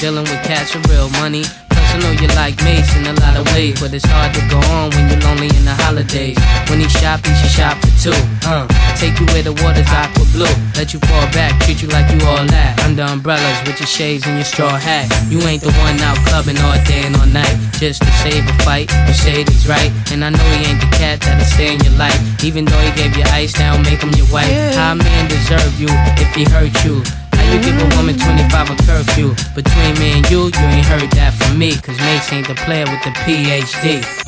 Dealing 0.02 0.26
with 0.26 0.42
cats 0.42 0.74
with 0.74 0.82
real 0.90 1.08
money. 1.22 1.46
I 1.70 1.94
know 2.02 2.10
you 2.10 2.26
like 2.34 2.58
Mase 2.66 2.90
in 2.98 3.06
a 3.06 3.14
lot 3.22 3.38
of 3.38 3.46
ways, 3.54 3.78
but 3.78 3.94
it's 3.94 4.02
hard 4.02 4.34
to 4.34 4.42
go 4.50 4.58
on 4.74 4.90
when 4.98 5.06
you're 5.06 5.22
lonely 5.22 5.46
in 5.46 5.62
the 5.62 5.78
holidays. 5.78 6.34
When 6.66 6.82
he 6.82 6.90
shop, 6.90 7.22
he 7.22 7.30
should 7.38 7.54
shop 7.54 7.78
for 7.78 8.10
two. 8.10 8.18
Uh, 8.42 8.66
take 8.98 9.14
you 9.22 9.30
where 9.30 9.46
the 9.46 9.54
water's 9.62 9.86
aqua 9.94 10.26
blue. 10.34 10.50
Let 10.74 10.90
you 10.90 10.98
fall 11.06 11.22
back, 11.30 11.54
treat 11.62 11.86
you 11.86 11.88
like 11.94 12.10
you 12.10 12.18
all 12.26 12.42
that. 12.50 12.82
Under 12.82 13.06
umbrellas 13.06 13.62
with 13.62 13.78
your 13.78 13.86
shades 13.86 14.26
and 14.26 14.34
your 14.34 14.44
straw 14.44 14.74
hat. 14.74 15.06
You 15.30 15.38
ain't 15.46 15.62
the 15.62 15.70
one 15.78 15.94
out 16.02 16.18
clubbing 16.26 16.58
all 16.66 16.74
day 16.82 17.06
and 17.06 17.14
all 17.22 17.30
night. 17.30 17.54
Just 17.78 18.02
to 18.02 18.10
save 18.26 18.42
a 18.42 18.54
fight, 18.66 18.90
you 19.06 19.14
say 19.14 19.46
he's 19.46 19.70
right. 19.70 19.94
And 20.10 20.26
I 20.26 20.34
know 20.34 20.48
he 20.58 20.66
ain't 20.66 20.82
the 20.82 20.90
cat 20.98 21.22
that'll 21.22 21.46
stay 21.46 21.78
in 21.78 21.80
your 21.86 21.94
life. 21.94 22.18
Even 22.42 22.66
though 22.66 22.82
he 22.82 22.90
gave 22.98 23.14
you 23.14 23.22
ice, 23.30 23.54
now 23.54 23.78
make 23.78 24.02
him 24.02 24.10
your 24.18 24.26
wife. 24.34 24.50
How 24.74 24.92
a 24.92 24.94
man 24.98 25.30
deserve 25.30 25.78
you 25.78 25.94
if 26.18 26.34
he 26.34 26.42
hurt 26.42 26.74
you? 26.82 27.06
You 27.50 27.58
give 27.60 27.76
a 27.80 27.96
woman 27.96 28.16
25 28.16 28.70
a 28.70 28.76
curfew? 28.86 29.34
Between 29.54 29.94
me 29.98 30.12
and 30.12 30.30
you, 30.30 30.46
you 30.46 30.66
ain't 30.70 30.86
heard 30.86 31.10
that 31.18 31.34
from 31.34 31.58
me. 31.58 31.74
Cause 31.76 31.98
Mase 31.98 32.32
ain't 32.32 32.48
the 32.48 32.54
player 32.54 32.84
with 32.84 33.02
the 33.02 33.10
PhD. 33.24 34.21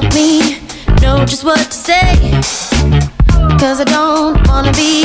Help 0.00 0.14
me 0.14 0.60
know 1.02 1.24
just 1.24 1.42
what 1.42 1.58
to 1.58 1.72
say. 1.72 2.14
Cause 3.58 3.80
I 3.80 3.84
don't 3.84 4.36
wanna 4.46 4.72
be 4.72 5.02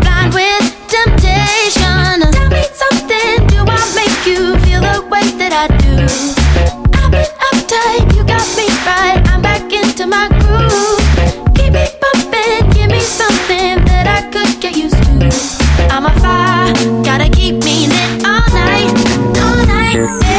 blind 0.00 0.32
with 0.32 0.64
temptation. 0.88 2.24
Tell 2.36 2.48
me 2.48 2.64
something, 2.72 3.36
do 3.52 3.60
I 3.68 3.82
make 4.00 4.18
you 4.24 4.56
feel 4.64 4.80
the 4.80 5.04
way 5.12 5.26
that 5.40 5.52
I 5.52 5.66
do? 5.84 5.96
I've 6.96 7.10
been 7.12 7.32
uptight, 7.48 8.16
you 8.16 8.24
got 8.24 8.46
me 8.56 8.66
right. 8.88 9.20
I'm 9.28 9.42
back 9.42 9.70
into 9.72 10.06
my 10.06 10.26
groove. 10.40 11.04
Keep 11.56 11.72
me 11.74 11.84
bumping, 12.00 12.64
give 12.72 12.90
me 12.90 13.00
something 13.00 13.84
that 13.90 14.06
I 14.08 14.20
could 14.32 14.60
get 14.60 14.74
used 14.74 14.96
to. 14.96 15.92
I'm 15.92 16.06
a 16.06 16.14
fire, 16.20 16.72
gotta 17.04 17.28
keep 17.28 17.56
me 17.64 17.88
lit 17.92 18.24
all 18.24 18.48
night, 18.56 18.92
all 19.44 19.66
night, 19.66 20.29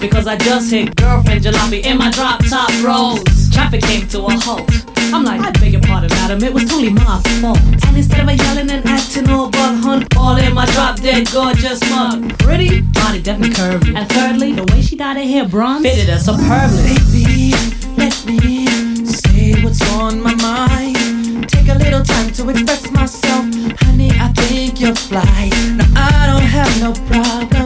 because 0.00 0.26
I 0.26 0.36
just 0.36 0.70
hit 0.70 0.96
girlfriend 0.96 1.44
jalopy 1.44 1.84
in 1.84 1.98
my 1.98 2.10
drop 2.10 2.44
top 2.46 2.70
rolls. 2.82 3.50
Traffic 3.50 3.82
came 3.82 4.06
to 4.08 4.26
a 4.26 4.34
halt. 4.34 4.70
I'm 5.12 5.24
like, 5.24 5.40
I 5.40 5.50
beg 5.52 5.72
your 5.72 5.80
pardon, 5.82 6.10
madam, 6.10 6.42
it 6.42 6.52
was 6.52 6.64
totally 6.64 6.90
my 6.90 7.20
fault. 7.40 7.58
And 7.86 7.96
instead 7.96 8.28
of 8.28 8.36
yelling 8.36 8.70
and 8.70 8.84
acting 8.86 9.28
all 9.30 9.50
bug 9.50 9.82
hunt, 9.82 10.16
all 10.16 10.36
in 10.36 10.52
my 10.54 10.66
drop 10.72 11.00
dead 11.00 11.30
gorgeous 11.32 11.80
mug. 11.90 12.36
Pretty, 12.38 12.82
body 12.82 13.22
definitely 13.22 13.54
curvy. 13.54 13.96
And 13.96 14.08
thirdly, 14.10 14.52
the 14.52 14.64
way 14.72 14.82
she 14.82 14.96
dyed 14.96 15.16
her 15.16 15.22
hair 15.22 15.48
bronze 15.48 15.86
fitted 15.86 16.08
her 16.08 16.18
superbly. 16.18 16.94
Baby, 17.12 17.52
let 17.96 18.14
me 18.26 18.66
say 19.06 19.62
what's 19.62 19.80
on 19.92 20.20
my 20.20 20.34
mind. 20.36 21.48
Take 21.48 21.68
a 21.68 21.74
little 21.74 22.02
time 22.02 22.30
to 22.32 22.50
express 22.50 22.90
myself. 22.90 23.46
Honey, 23.80 24.10
I 24.12 24.32
think 24.34 24.80
you're 24.80 24.94
fly. 24.94 25.50
Now 25.76 25.88
I 25.96 26.26
don't 26.26 26.42
have 26.42 26.72
no 26.82 26.92
problem 27.06 27.57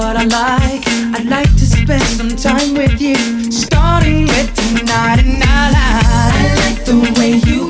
what 0.00 0.16
I 0.16 0.24
like. 0.24 0.82
I'd 1.14 1.26
like 1.26 1.50
to 1.56 1.66
spend 1.66 2.02
some 2.02 2.30
time 2.30 2.74
with 2.74 3.00
you, 3.00 3.16
starting 3.50 4.26
with 4.26 4.52
tonight. 4.54 5.20
And 5.24 5.42
I 5.42 5.70
like, 5.76 6.04
I 6.04 6.54
like 6.62 6.84
the 6.84 7.14
way 7.18 7.32
you 7.50 7.65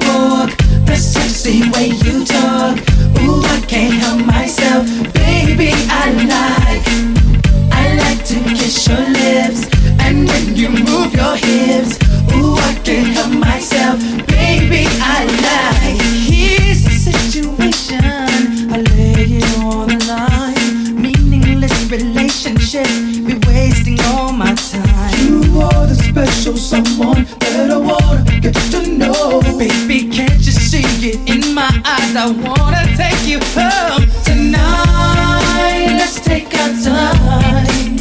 someone 26.85 27.25
that 27.41 27.71
I 27.71 27.77
wanna 27.77 28.41
get 28.41 28.55
to 28.73 28.87
know. 28.87 29.41
Baby, 29.59 30.09
can't 30.11 30.39
you 30.45 30.53
see 30.53 30.85
it 31.09 31.17
in 31.29 31.55
my 31.55 31.71
eyes? 31.85 32.17
I 32.17 32.27
wanna 32.45 32.85
take 32.97 33.23
you 33.27 33.39
home 33.57 34.05
tonight. 34.25 35.97
Let's 36.01 36.21
take 36.21 36.53
our 36.55 36.73
time. 36.83 37.97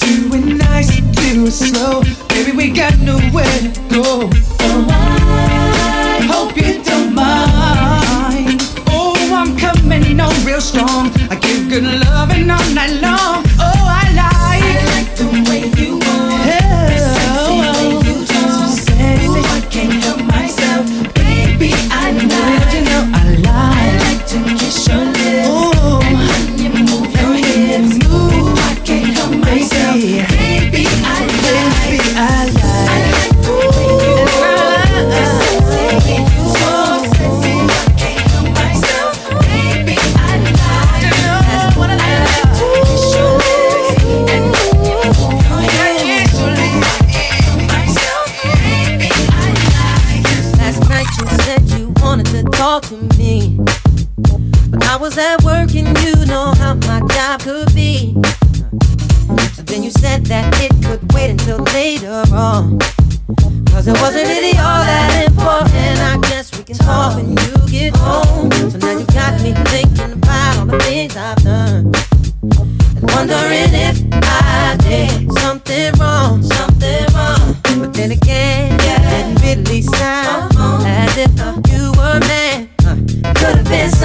Do 0.00 0.34
it 0.36 0.44
nice, 0.68 1.00
do 1.00 1.46
it 1.46 1.52
slow. 1.52 2.02
Baby, 2.28 2.52
we 2.52 2.70
got 2.70 2.98
nowhere 2.98 3.58
to 3.60 3.80
go. 3.88 4.55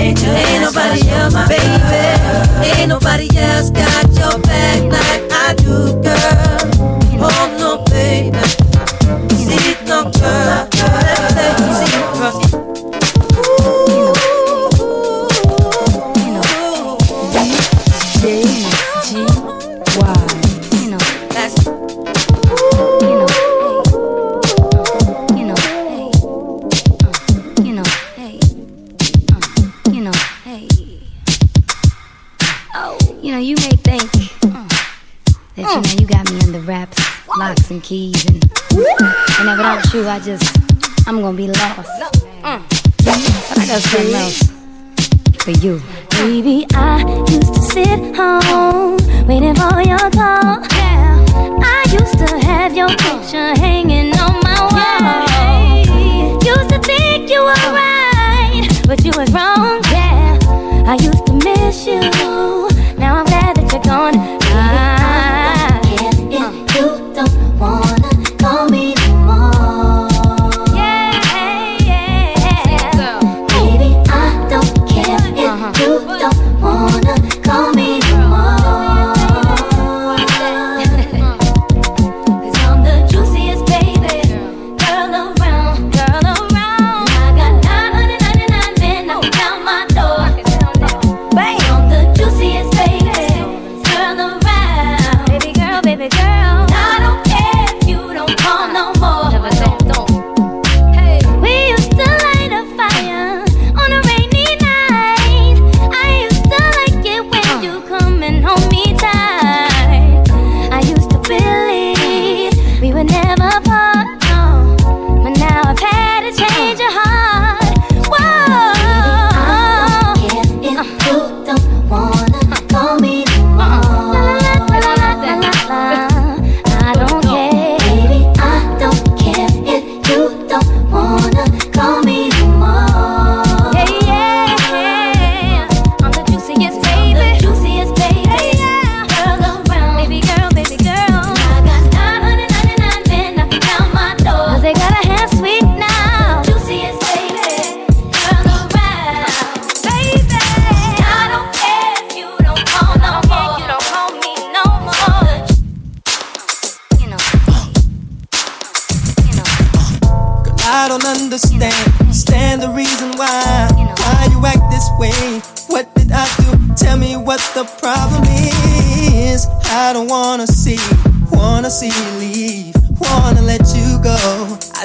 Ain't 0.00 0.62
nobody 0.62 1.08
else, 1.10 1.34
baby. 1.48 2.70
Ain't 2.70 2.88
nobody 2.88 3.28
else 3.36 3.70
got 3.70 4.08
your 4.16 4.40
back 4.40 4.82
like 4.82 5.30
I 5.30 5.54
do, 5.58 6.00
girl. 6.02 6.39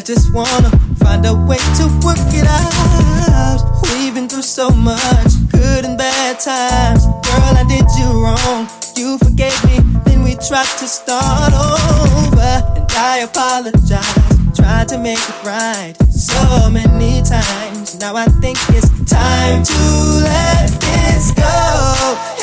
just 0.05 0.31
wanna 0.35 0.69
find 0.99 1.25
a 1.25 1.33
way 1.33 1.57
to 1.57 1.85
work 2.05 2.21
it 2.29 2.45
out. 2.45 3.81
We've 3.89 4.13
been 4.13 4.29
through 4.29 4.43
so 4.43 4.69
much, 4.69 5.31
good 5.49 5.83
and 5.83 5.97
bad 5.97 6.39
times. 6.39 7.05
Girl, 7.05 7.57
I 7.57 7.65
did 7.67 7.85
you 7.97 8.23
wrong. 8.23 8.69
You 8.95 9.17
forgave 9.17 9.57
me, 9.65 9.79
then 10.05 10.21
we 10.23 10.35
tried 10.35 10.69
to 10.77 10.87
start 10.87 11.53
over. 11.53 12.53
And 12.77 12.85
I 12.91 13.25
apologize, 13.25 14.55
tried 14.55 14.89
to 14.89 14.99
make 14.99 15.17
it 15.17 15.43
right 15.43 15.95
so 16.11 16.69
many 16.69 17.23
times. 17.23 17.97
Now 17.99 18.15
I 18.15 18.25
think 18.25 18.59
it's 18.69 18.89
time 19.09 19.63
to 19.63 19.81
let 20.21 20.69
this 20.81 21.31
go. 21.31 22.34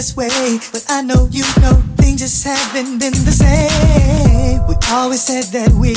This 0.00 0.16
way, 0.16 0.58
but 0.72 0.82
I 0.88 1.02
know 1.02 1.28
you 1.30 1.44
know 1.60 1.76
things 2.00 2.20
just 2.22 2.42
haven't 2.42 3.00
been 3.00 3.12
the 3.12 3.36
same. 3.36 4.66
We 4.66 4.74
always 4.88 5.20
said 5.20 5.44
that 5.52 5.72
we 5.76 5.92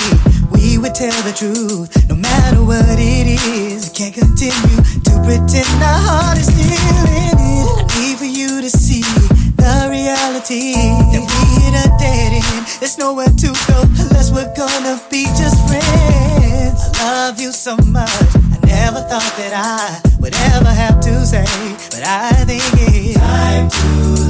we 0.51 0.77
would 0.77 0.93
tell 0.93 1.15
the 1.23 1.31
truth, 1.31 1.87
no 2.09 2.15
matter 2.15 2.61
what 2.61 2.99
it 2.99 3.27
is. 3.31 3.87
Can't 3.95 4.13
continue 4.13 4.79
to 5.07 5.13
pretend 5.23 5.79
our 5.79 6.01
heart 6.03 6.37
is 6.37 6.51
still 6.51 6.67
in 6.67 7.05
it. 7.15 7.35
I 7.39 7.87
need 7.95 8.17
for 8.19 8.27
you 8.27 8.59
to 8.59 8.69
see 8.69 9.07
the 9.55 9.87
reality 9.87 10.75
that 11.15 11.23
we 11.23 11.39
hit 11.63 11.73
a 11.79 11.87
dead 11.95 12.43
end. 12.43 12.63
There's 12.81 12.97
nowhere 12.97 13.31
to 13.31 13.49
go 13.71 13.87
unless 14.03 14.35
we're 14.35 14.51
gonna 14.51 14.99
be 15.09 15.31
just 15.39 15.55
friends. 15.71 16.91
I 16.99 17.31
love 17.31 17.39
you 17.39 17.53
so 17.53 17.77
much. 17.87 18.52
I 18.73 18.85
never 18.85 19.01
thought 19.01 19.33
that 19.37 19.53
I 19.53 20.01
would 20.19 20.33
ever 20.33 20.69
have 20.69 20.99
to 21.01 21.25
say, 21.27 21.45
but 21.91 22.01
I 22.03 22.43
think 22.43 22.63
it's 22.73 23.13
time 23.19 23.69
to 23.69 23.77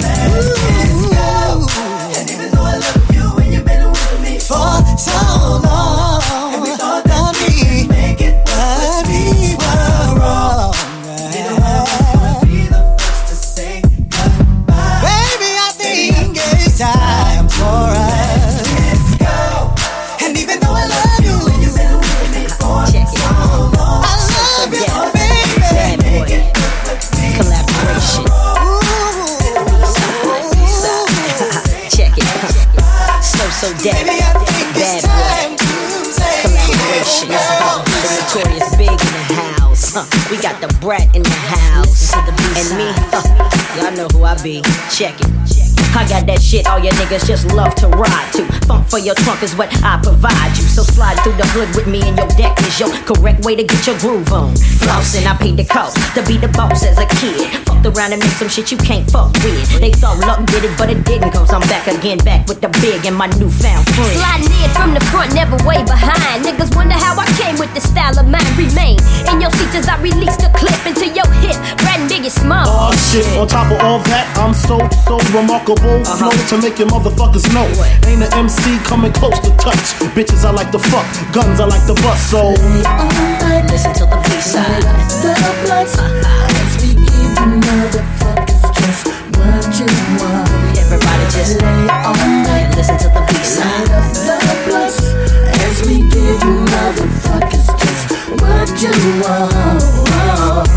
let 0.03 0.31
this 0.35 0.91
go. 1.15 1.63
And 2.19 2.29
even 2.29 2.51
though 2.51 2.67
I 2.67 2.75
love 2.75 3.15
you 3.15 3.23
and 3.39 3.53
you've 3.53 3.65
been 3.65 3.87
with 3.89 4.21
me 4.21 4.39
for 4.39 4.83
so 4.99 5.15
long, 5.15 5.62
So 33.63 33.71
dead. 33.79 33.95
Bad 34.75 35.07
boy. 35.07 35.55
Collaboration. 36.43 37.29
The 37.31 38.09
notorious 38.19 38.75
B.I.G. 38.75 38.91
in 38.91 39.27
the 39.31 39.39
house. 39.55 39.95
Huh. 39.95 40.03
We 40.29 40.35
got 40.35 40.59
the 40.59 40.67
brat 40.83 41.07
in 41.15 41.23
the 41.23 41.29
house. 41.29 42.11
And 42.11 42.75
me, 42.75 42.91
huh. 43.07 43.82
Y'all 43.93 44.09
know 44.09 44.17
who 44.17 44.23
I 44.23 44.41
be. 44.41 44.61
Check 44.89 45.19
it. 45.21 45.73
I 45.93 46.09
got 46.09 46.25
that 46.25 46.41
shit 46.41 46.65
all 46.65 46.81
your 46.81 46.93
niggas 46.97 47.29
just 47.29 47.45
love 47.53 47.75
to 47.77 47.87
ride 47.87 48.29
to. 48.33 48.49
Funk 48.65 48.89
for 48.89 48.97
your 48.97 49.13
trunk 49.13 49.45
is 49.45 49.53
what 49.53 49.69
I 49.85 50.01
provide 50.01 50.57
you. 50.57 50.65
So 50.65 50.81
slide 50.81 51.21
through 51.21 51.37
the 51.37 51.45
hood 51.53 51.69
with 51.77 51.85
me 51.85 52.01
and 52.01 52.17
your 52.17 52.25
deck 52.33 52.57
is 52.65 52.81
your 52.81 52.89
correct 53.05 53.45
way 53.45 53.53
to 53.53 53.61
get 53.61 53.85
your 53.85 53.93
groove 54.01 54.33
on. 54.33 54.57
Flossing, 54.81 55.29
I 55.29 55.37
paid 55.37 55.57
the 55.57 55.65
cost 55.69 56.01
to 56.17 56.25
be 56.25 56.41
the 56.41 56.49
boss 56.57 56.81
as 56.81 56.97
a 56.97 57.05
kid. 57.21 57.45
Fucked 57.69 57.85
around 57.93 58.17
and 58.17 58.25
make 58.25 58.33
some 58.41 58.49
shit 58.49 58.73
you 58.73 58.77
can't 58.81 59.05
fuck 59.05 59.29
with. 59.45 59.69
They 59.77 59.93
thought 59.93 60.17
luck 60.25 60.41
did 60.49 60.65
it, 60.65 60.73
but 60.81 60.89
it 60.89 61.05
didn't, 61.05 61.29
cause 61.29 61.53
I'm 61.53 61.61
back 61.69 61.85
again, 61.85 62.17
back 62.25 62.49
with 62.49 62.57
the 62.57 62.73
big 62.81 63.05
and 63.05 63.13
my 63.13 63.29
newfound 63.37 63.85
friend. 63.93 64.17
Sliding 64.17 64.57
in 64.65 64.71
from 64.73 64.97
the 64.97 65.03
front, 65.13 65.37
never 65.37 65.61
way 65.61 65.85
behind. 65.85 66.41
Niggas 66.41 66.73
wonder 66.73 66.97
how 66.97 67.13
I 67.21 67.29
came 67.37 67.61
with 67.61 67.69
the 67.77 67.81
style 67.85 68.17
of 68.17 68.25
mine. 68.25 68.41
Remain 68.57 68.97
in 69.29 69.37
your 69.37 69.53
seats 69.53 69.77
as 69.77 69.85
I 69.85 70.01
release 70.01 70.41
the 70.41 70.49
clip 70.57 70.73
into 70.89 71.05
your 71.13 71.29
hip. 71.45 71.53
Brat 71.85 72.01
and 72.01 72.09
Biggie 72.09 72.33
Small. 72.33 72.65
Oh 72.65 72.89
shit, 72.97 73.29
on 73.37 73.45
top 73.45 73.69
of 73.69 73.77
all 73.83 73.99
that, 74.07 74.25
I'm 74.39 74.55
so, 74.55 74.79
so 75.03 75.19
remarkable. 75.35 75.99
Uh-huh. 76.01 76.31
Flow 76.31 76.31
to 76.31 76.55
make 76.63 76.79
your 76.79 76.87
motherfuckers 76.87 77.45
know. 77.51 77.67
Ain't 78.07 78.23
an 78.23 78.31
MC 78.33 78.79
coming 78.87 79.11
close 79.11 79.37
to 79.43 79.51
touch. 79.59 79.99
Bitches 80.15 80.47
I 80.47 80.51
like 80.51 80.71
to 80.71 80.79
fuck, 80.79 81.05
guns 81.35 81.59
I 81.59 81.65
like 81.67 81.83
to 81.91 81.95
bust, 82.01 82.31
so. 82.31 82.55
Listen 83.67 83.93
to 83.99 84.05
the 84.07 84.19
B 84.23 84.39
side. 84.39 84.83
The 85.19 85.35
bloods, 85.67 85.99
uh-huh. 85.99 86.47
let's 86.55 86.75
be 86.79 86.95
giving 86.95 87.59
motherfuckers 87.59 88.63
just 88.79 89.03
what 89.35 89.67
you 89.75 89.87
want. 90.17 90.47
Everybody 90.79 91.25
just 91.35 91.59
lay 91.59 91.87
on 91.91 92.15
night, 92.47 92.71
listen 92.79 92.97
to 93.03 93.09
the 93.11 93.21
B 93.27 93.33
side. 93.43 93.87
The 94.23 94.55
bloods, 94.65 94.99
as 95.59 95.83
we 95.83 96.07
give 96.07 96.39
you 96.39 96.55
motherfuckers 96.71 97.67
just 97.83 98.03
what 98.39 98.69
you 98.79 98.95
want. 99.21 99.62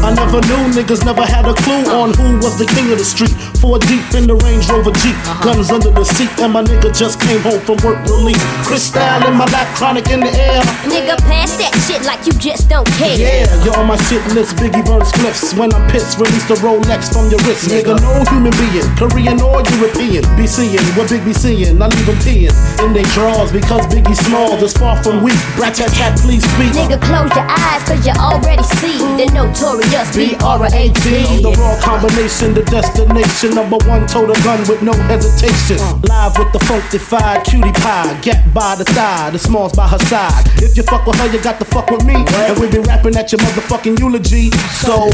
I 0.05 0.13
never 0.15 0.41
knew 0.47 0.63
niggas 0.77 1.05
never 1.05 1.25
had 1.25 1.47
a 1.47 1.55
clue 1.65 1.85
on 1.93 2.13
who 2.15 2.37
was 2.39 2.59
the 2.59 2.67
king 2.67 2.93
of 2.93 2.99
the 2.99 3.05
street. 3.05 3.33
Four 3.61 3.79
deep 3.89 4.05
in 4.13 4.29
the 4.29 4.37
Range 4.37 4.63
Rover 4.69 4.93
Jeep, 5.01 5.17
uh-huh. 5.25 5.43
guns 5.43 5.71
under 5.73 5.91
the 5.91 6.05
seat, 6.05 6.31
and 6.39 6.53
my 6.53 6.63
nigga 6.63 6.93
just 6.93 7.19
came 7.21 7.41
home 7.41 7.61
from 7.65 7.81
work 7.83 7.99
relief. 8.07 8.39
Crystal 8.63 9.03
in 9.27 9.35
my 9.35 9.49
lap, 9.51 9.67
chronic 9.75 10.07
in 10.13 10.21
the 10.21 10.31
air. 10.31 10.61
Nigga, 10.87 11.17
pass 11.25 11.57
that 11.57 11.73
shit 11.89 12.05
like 12.05 12.23
you 12.29 12.33
just 12.37 12.69
don't 12.69 12.87
care. 13.01 13.17
Yeah, 13.17 13.49
you're 13.65 13.77
on 13.77 13.89
my 13.89 13.97
shit 14.07 14.23
list, 14.37 14.55
Biggie 14.61 14.85
burn 14.85 15.03
spliffs. 15.03 15.57
When 15.57 15.73
I'm 15.73 15.89
pissed, 15.91 16.21
release 16.21 16.45
the 16.47 16.61
Rolex 16.61 17.11
from 17.11 17.33
your 17.33 17.41
wrist. 17.49 17.73
Nigga, 17.73 17.97
no 17.99 18.23
human 18.31 18.55
being, 18.61 18.87
Korean 19.01 19.41
or 19.41 19.65
European. 19.81 20.23
Be 20.37 20.47
seeing 20.47 20.85
what 20.95 21.09
Big 21.09 21.25
be 21.25 21.33
seeing, 21.33 21.81
I 21.81 21.89
leave 21.89 22.07
them 22.07 22.21
peeing 22.21 22.55
in 22.85 22.93
they 22.93 23.07
drawers 23.17 23.51
because 23.51 23.83
Biggie 23.89 24.15
Smalls 24.15 24.63
is 24.63 24.73
far 24.77 25.01
from 25.03 25.25
weak. 25.25 25.39
Brat 25.57 25.75
tat 25.75 25.91
tat, 25.97 26.15
please 26.21 26.45
speak. 26.55 26.71
Nigga, 26.77 27.01
close 27.01 27.33
your 27.33 27.49
eyes, 27.49 27.83
cause 27.89 28.05
you 28.07 28.13
already 28.13 28.63
see 28.79 28.99
the 29.17 29.27
notorious 29.33 29.96
B-R-A-T. 30.15 31.43
The 31.43 31.53
raw 31.59 31.81
combination, 31.81 32.55
the 32.55 32.63
destination. 32.63 33.55
Number 33.55 33.79
one, 33.89 34.07
total 34.07 34.35
gun 34.45 34.61
with 34.69 34.83
no 34.83 34.93
hesitation. 35.09 35.79
Live 36.09 36.37
with 36.39 36.53
the 36.53 36.61
funkified 36.69 37.45
cutie 37.45 37.73
pie. 37.73 38.19
Get 38.21 38.53
by 38.53 38.75
the 38.75 38.85
thigh, 38.85 39.31
the 39.31 39.39
smalls 39.39 39.73
by 39.73 39.89
her 39.89 39.99
side. 40.11 40.45
If 40.57 40.77
you 40.77 40.83
fuck 40.83 41.07
with 41.07 41.17
her, 41.17 41.27
you 41.33 41.41
got 41.41 41.59
to 41.61 41.65
fuck 41.65 41.91
with 41.91 42.05
me. 42.05 42.15
And 42.17 42.59
we 42.59 42.69
be 42.71 42.79
rapping 42.79 43.17
at 43.17 43.33
your 43.33 43.41
motherfucking 43.41 43.99
eulogy. 43.99 44.51
So. 44.85 45.09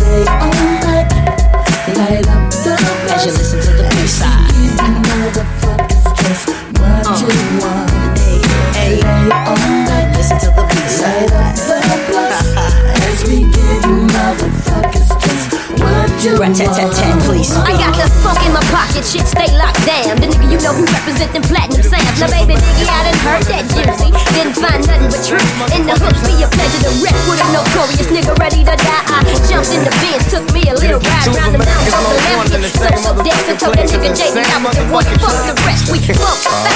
Light 1.94 2.26
up 2.28 2.50
the 2.50 2.72
As 3.12 3.26
you 3.26 3.32
listen 3.32 3.60
to 3.60 3.82
the 3.82 3.88
B 3.90 4.06
side. 4.06 4.41
Rat 16.43 16.57
tat 16.57 16.74
tat 16.74 16.93
tat, 16.93 17.22
please. 17.22 17.55
I 17.55 17.70
got 17.78 17.95
the 17.95 18.11
funk 18.18 18.45
in 18.45 18.53
my 18.53 18.61
pocket, 18.62 19.07
shit 19.07 19.28
stay 19.28 19.57
locked 19.57 19.86
down. 19.86 20.41
The 20.53 20.61
you 20.61 20.68
know 20.68 20.76
who 20.76 20.84
representing 20.84 21.40
platinum 21.48 21.80
sounds. 21.80 22.20
Now 22.20 22.28
baby 22.28 22.61
nigga, 22.61 22.84
I 22.84 23.09
done 23.09 23.20
heard 23.24 23.44
that 23.48 23.64
gypsy. 23.72 24.12
Didn't 24.36 24.53
find 24.61 24.84
nothing 24.84 25.09
but 25.09 25.24
truth. 25.24 25.48
In 25.72 25.88
the 25.88 25.96
hook, 25.96 26.12
be 26.28 26.44
a 26.44 26.48
pleasure 26.53 26.82
to 26.84 26.92
wreck 27.00 27.16
with 27.24 27.40
a 27.40 27.48
notorious 27.57 28.09
nigga 28.12 28.36
ready 28.36 28.61
to 28.61 28.76
die. 28.76 29.05
I 29.16 29.24
jumped 29.48 29.72
in 29.72 29.80
the 29.80 29.92
Benz, 30.05 30.28
took 30.28 30.44
me 30.53 30.68
a 30.68 30.76
little 30.76 31.00
ride 31.00 31.32
round 31.32 31.57
the 31.57 31.64
mountain 31.64 31.96
of 31.96 32.05
the 32.53 32.68
left. 32.68 32.76
So 32.76 32.92
So 33.00 33.11
Def 33.24 33.48
and 33.48 33.57
told 33.57 33.80
that 33.80 33.88
nigga 33.88 34.12
JD 34.12 34.44
I 34.44 34.61
was 34.61 34.76
the 34.76 34.84
one. 34.92 35.09
Fuck 35.24 35.40
the 35.48 35.57
rest, 35.64 35.88
we 35.88 35.96
fuck 36.05 36.36
funk 36.44 36.68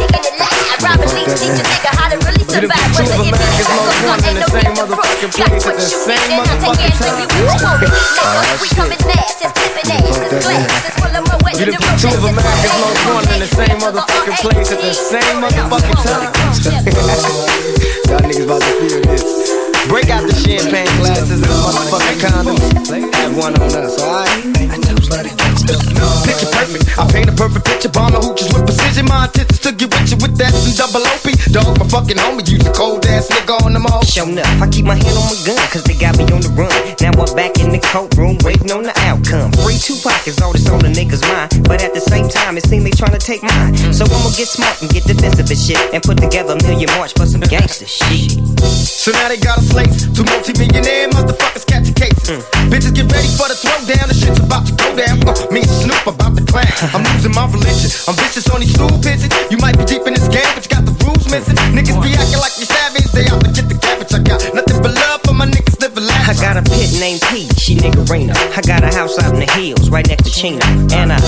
Taking 0.00 0.24
it 0.24 0.36
live, 0.40 0.80
Robin 0.80 1.12
Leach 1.12 1.36
teach 1.36 1.60
a 1.60 1.64
nigga 1.68 1.92
how 1.92 2.08
to 2.08 2.16
really 2.24 2.44
survive. 2.48 2.88
Whether 2.96 3.20
it 3.20 3.36
be 3.36 3.36
back 3.36 3.84
or 3.84 3.96
front, 4.00 4.24
ain't 4.32 4.40
no 4.40 4.48
need 4.48 4.72
to 4.80 4.84
front. 4.96 5.20
Got 5.36 5.52
what 5.68 5.76
you 5.76 5.92
need, 6.08 6.24
and 6.24 6.48
I 6.48 6.56
take 6.56 6.80
everything 6.88 7.28
you 7.36 7.52
want. 7.52 7.84
Nigga, 7.84 8.40
we 8.64 8.68
coming 8.72 9.02
fast, 9.04 9.44
it's 9.44 9.52
flipping 9.52 9.92
ass, 9.92 10.16
it's 10.24 10.40
glass, 10.40 10.88
it's 10.88 10.96
full 10.96 11.12
of 11.12 11.28
my 11.28 11.36
wet 11.44 11.60
You 11.60 11.68
the 11.68 11.90
two 12.00 13.09
of 13.10 13.24
America's 13.24 13.26
most 13.26 13.26
wanted 13.26 13.32
in 13.32 13.40
the 13.40 13.46
same 13.46 13.78
motherfucking 13.78 14.36
place 14.40 14.72
at 14.72 14.80
the 14.80 14.92
same 14.92 15.42
motherfucking 15.42 15.98
time. 16.04 16.30
Y'all 18.10 18.20
niggas 18.20 18.44
about 18.44 18.62
to 18.62 18.72
feel 18.80 19.00
this. 19.02 19.88
Break 19.88 20.10
out 20.10 20.26
the 20.26 20.34
champagne 20.34 20.86
glasses 20.98 21.30
and 21.30 21.42
motherfucking 21.42 22.20
condoms. 22.20 23.14
Have 23.14 23.36
one 23.36 23.54
on 23.60 23.74
us, 23.74 24.00
alright? 24.02 25.49
Picture 25.70 26.50
perfect. 26.50 26.98
I 26.98 27.06
paint 27.10 27.28
a 27.28 27.34
perfect 27.34 27.64
picture, 27.66 27.90
bomb 27.90 28.12
the 28.12 28.20
hooches 28.20 28.50
with 28.54 28.64
precision. 28.66 29.06
My 29.06 29.26
intentions 29.26 29.60
to 29.60 29.72
get 29.72 29.90
with 29.90 30.10
you 30.10 30.18
with 30.22 30.34
that 30.38 30.54
and 30.54 30.74
double 30.76 31.02
OP. 31.02 31.26
Dog, 31.50 31.78
my 31.78 31.86
fucking 31.86 32.18
homie, 32.18 32.46
use 32.48 32.64
a 32.66 32.72
cold 32.72 33.04
ass 33.06 33.28
nigga 33.28 33.58
on 33.64 33.72
them 33.74 33.86
all. 33.86 34.02
Show 34.02 34.26
up, 34.26 34.46
I 34.62 34.66
keep 34.70 34.86
my 34.86 34.96
hand 34.96 35.14
on 35.18 35.26
my 35.26 35.38
gun, 35.46 35.60
cause 35.70 35.84
they 35.84 35.94
got 35.94 36.16
me 36.18 36.24
on 36.30 36.40
the 36.42 36.52
run. 36.54 36.72
Now 37.02 37.14
I'm 37.14 37.30
back 37.34 37.58
in 37.58 37.70
the 37.74 37.82
courtroom, 37.82 38.38
waiting 38.42 38.70
on 38.70 38.82
the 38.82 38.94
outcome. 39.04 39.52
Free 39.62 39.78
two 39.78 39.98
pockets, 39.98 40.40
all 40.42 40.52
this 40.52 40.68
on 40.70 40.80
the 40.80 40.90
niggas' 40.90 41.22
mind. 41.26 41.66
But 41.66 41.82
at 41.82 41.94
the 41.94 42.02
same 42.02 42.28
time, 42.28 42.56
it 42.56 42.64
seems 42.66 42.84
they 42.84 42.94
trying 42.94 43.14
to 43.14 43.22
take 43.22 43.42
mine. 43.42 43.74
So 43.92 44.06
I'ma 44.06 44.30
get 44.38 44.48
smart 44.48 44.80
and 44.82 44.90
get 44.90 45.04
defensive 45.04 45.50
and 45.50 45.58
shit. 45.58 45.80
And 45.94 46.02
put 46.02 46.18
together 46.18 46.54
a 46.54 46.60
million 46.62 46.90
march 46.98 47.14
for 47.14 47.26
some 47.26 47.42
gangster 47.42 47.86
shit. 47.86 48.38
So 48.62 49.12
now 49.12 49.28
they 49.28 49.38
got 49.38 49.58
a 49.58 49.62
slates. 49.62 50.06
Two 50.12 50.24
multi-millionaire 50.24 51.08
motherfuckers 51.10 51.66
catch 51.66 51.80
catching 51.80 51.94
cases. 51.94 52.44
Bitches 52.68 52.94
get 52.94 53.08
ready 53.10 53.30
for 53.34 53.48
the 53.48 53.56
throwdown. 53.56 54.06
The 54.08 54.14
shit's 54.14 54.40
about 54.40 54.66
to 54.66 54.74
go 54.76 54.88
down. 54.96 55.16
Uh, 55.24 55.32
me 55.52 55.59
Snoop 55.68 56.06
about 56.06 56.36
to 56.36 56.44
clown. 56.44 56.68
I'm 56.94 57.02
losing 57.12 57.34
my 57.34 57.46
religion. 57.50 57.90
I'm 58.08 58.16
vicious 58.16 58.48
on 58.48 58.60
these 58.60 58.72
stool 58.72 58.92
pigeons. 59.02 59.34
You 59.50 59.58
might 59.58 59.76
be 59.76 59.84
deep 59.84 60.06
in 60.06 60.14
this 60.14 60.28
game, 60.28 60.46
but 60.54 60.64
you 60.64 60.70
got 60.70 60.84
the 60.86 60.94
rules 61.04 61.26
missing. 61.26 61.56
Niggas 61.74 61.98
be 62.00 62.14
acting 62.14 62.40
like 62.40 62.54
you 62.56 62.66
savage. 62.66 63.08
They 63.12 63.26
out 63.26 63.42
to 63.44 63.50
get 63.50 63.66
the 63.68 63.76
cabbage. 63.76 64.12
I 64.14 64.20
got 64.22 64.40
nothing 64.54 64.80
but 64.82 64.94
love 64.94 65.09
for 65.30 65.36
my 65.38 65.46
niggas 65.46 65.78
living 65.78 66.10
I 66.10 66.34
got 66.42 66.58
a 66.58 66.62
pit 66.62 66.90
named 66.98 67.22
P, 67.30 67.46
she 67.54 67.78
niggerina. 67.78 68.34
I 68.34 68.60
got 68.66 68.82
a 68.82 68.90
house 68.90 69.18
out 69.22 69.34
in 69.34 69.40
the 69.40 69.50
hills, 69.54 69.90
right 69.90 70.06
next 70.06 70.24
to 70.26 70.30
Chino. 70.30 70.62
And 70.90 71.12
I 71.12 71.18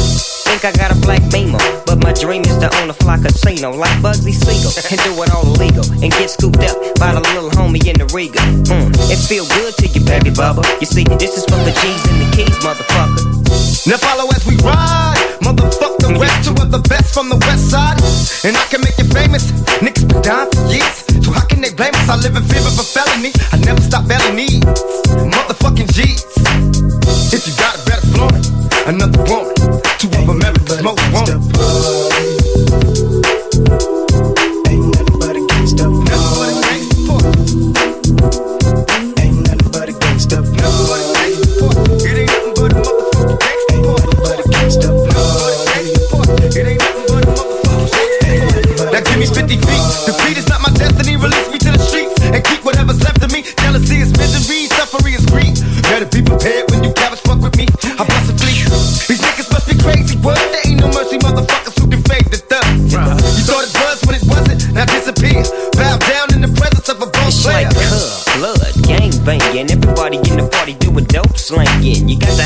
think 0.47 0.65
I 0.65 0.73
got 0.75 0.91
a 0.91 0.99
black 1.07 1.23
beamer. 1.31 1.59
But 1.87 2.03
my 2.03 2.13
dream 2.13 2.43
is 2.43 2.59
to 2.59 2.69
own 2.83 2.91
a 2.91 2.95
fly 2.95 3.19
casino 3.19 3.71
like 3.71 3.95
Bugsy 4.03 4.35
Siegel. 4.35 4.75
And 4.91 4.99
do 5.07 5.13
it 5.23 5.31
all 5.31 5.47
illegal. 5.47 5.87
And 6.03 6.11
get 6.11 6.31
scooped 6.31 6.63
up 6.67 6.77
by 6.99 7.15
the 7.15 7.23
little 7.35 7.51
homie 7.51 7.83
in 7.87 7.99
the 7.99 8.07
Riga. 8.11 8.43
Mm, 8.71 8.91
it 9.11 9.21
feel 9.23 9.47
good 9.59 9.75
to 9.79 9.87
you, 9.87 10.03
baby 10.05 10.31
bubba. 10.31 10.63
You 10.81 10.87
see, 10.87 11.05
this 11.23 11.39
is 11.39 11.45
for 11.47 11.59
the 11.63 11.71
G's 11.71 12.03
and 12.11 12.19
the 12.23 12.29
keys, 12.35 12.59
motherfucker. 12.63 13.23
Now 13.87 13.99
follow 13.99 14.27
as 14.35 14.43
we 14.47 14.57
ride. 14.67 15.19
Motherfuck 15.43 15.99
the 15.99 16.19
rest, 16.19 16.47
two 16.47 16.55
of 16.63 16.71
the 16.71 16.83
best 16.91 17.15
from 17.15 17.29
the 17.29 17.39
west 17.47 17.71
side. 17.71 17.99
And 18.47 18.57
I 18.57 18.65
can 18.67 18.81
make 18.83 18.99
you 18.99 19.07
famous. 19.15 19.51
Niggas 19.83 20.07
been 20.09 20.23
down 20.23 20.51
for 20.51 20.67
years. 20.71 21.02
How 21.33 21.45
can 21.47 21.61
they 21.61 21.73
blame 21.73 21.95
us? 21.95 22.09
I 22.09 22.17
live 22.17 22.37
in 22.37 22.45
fear 22.45 22.61
of 22.61 22.79
a 22.79 22.85
felony. 22.85 23.33
I 23.53 23.57
never 23.59 23.81
stop 23.81 24.05
needs. 24.35 24.65
Motherfucking 25.35 25.93
G's. 25.93 26.25
If 27.33 27.47
you 27.47 27.55
got 27.57 27.79
it, 27.79 27.87
better 27.87 28.07
flaunt 28.13 28.37
it. 28.37 28.47
Another 28.87 29.23
woman. 29.31 29.55
Two 29.99 30.09
of 30.09 30.13
them 30.13 30.31
America's 30.31 30.83
most 30.83 31.01
wanted. 31.13 31.92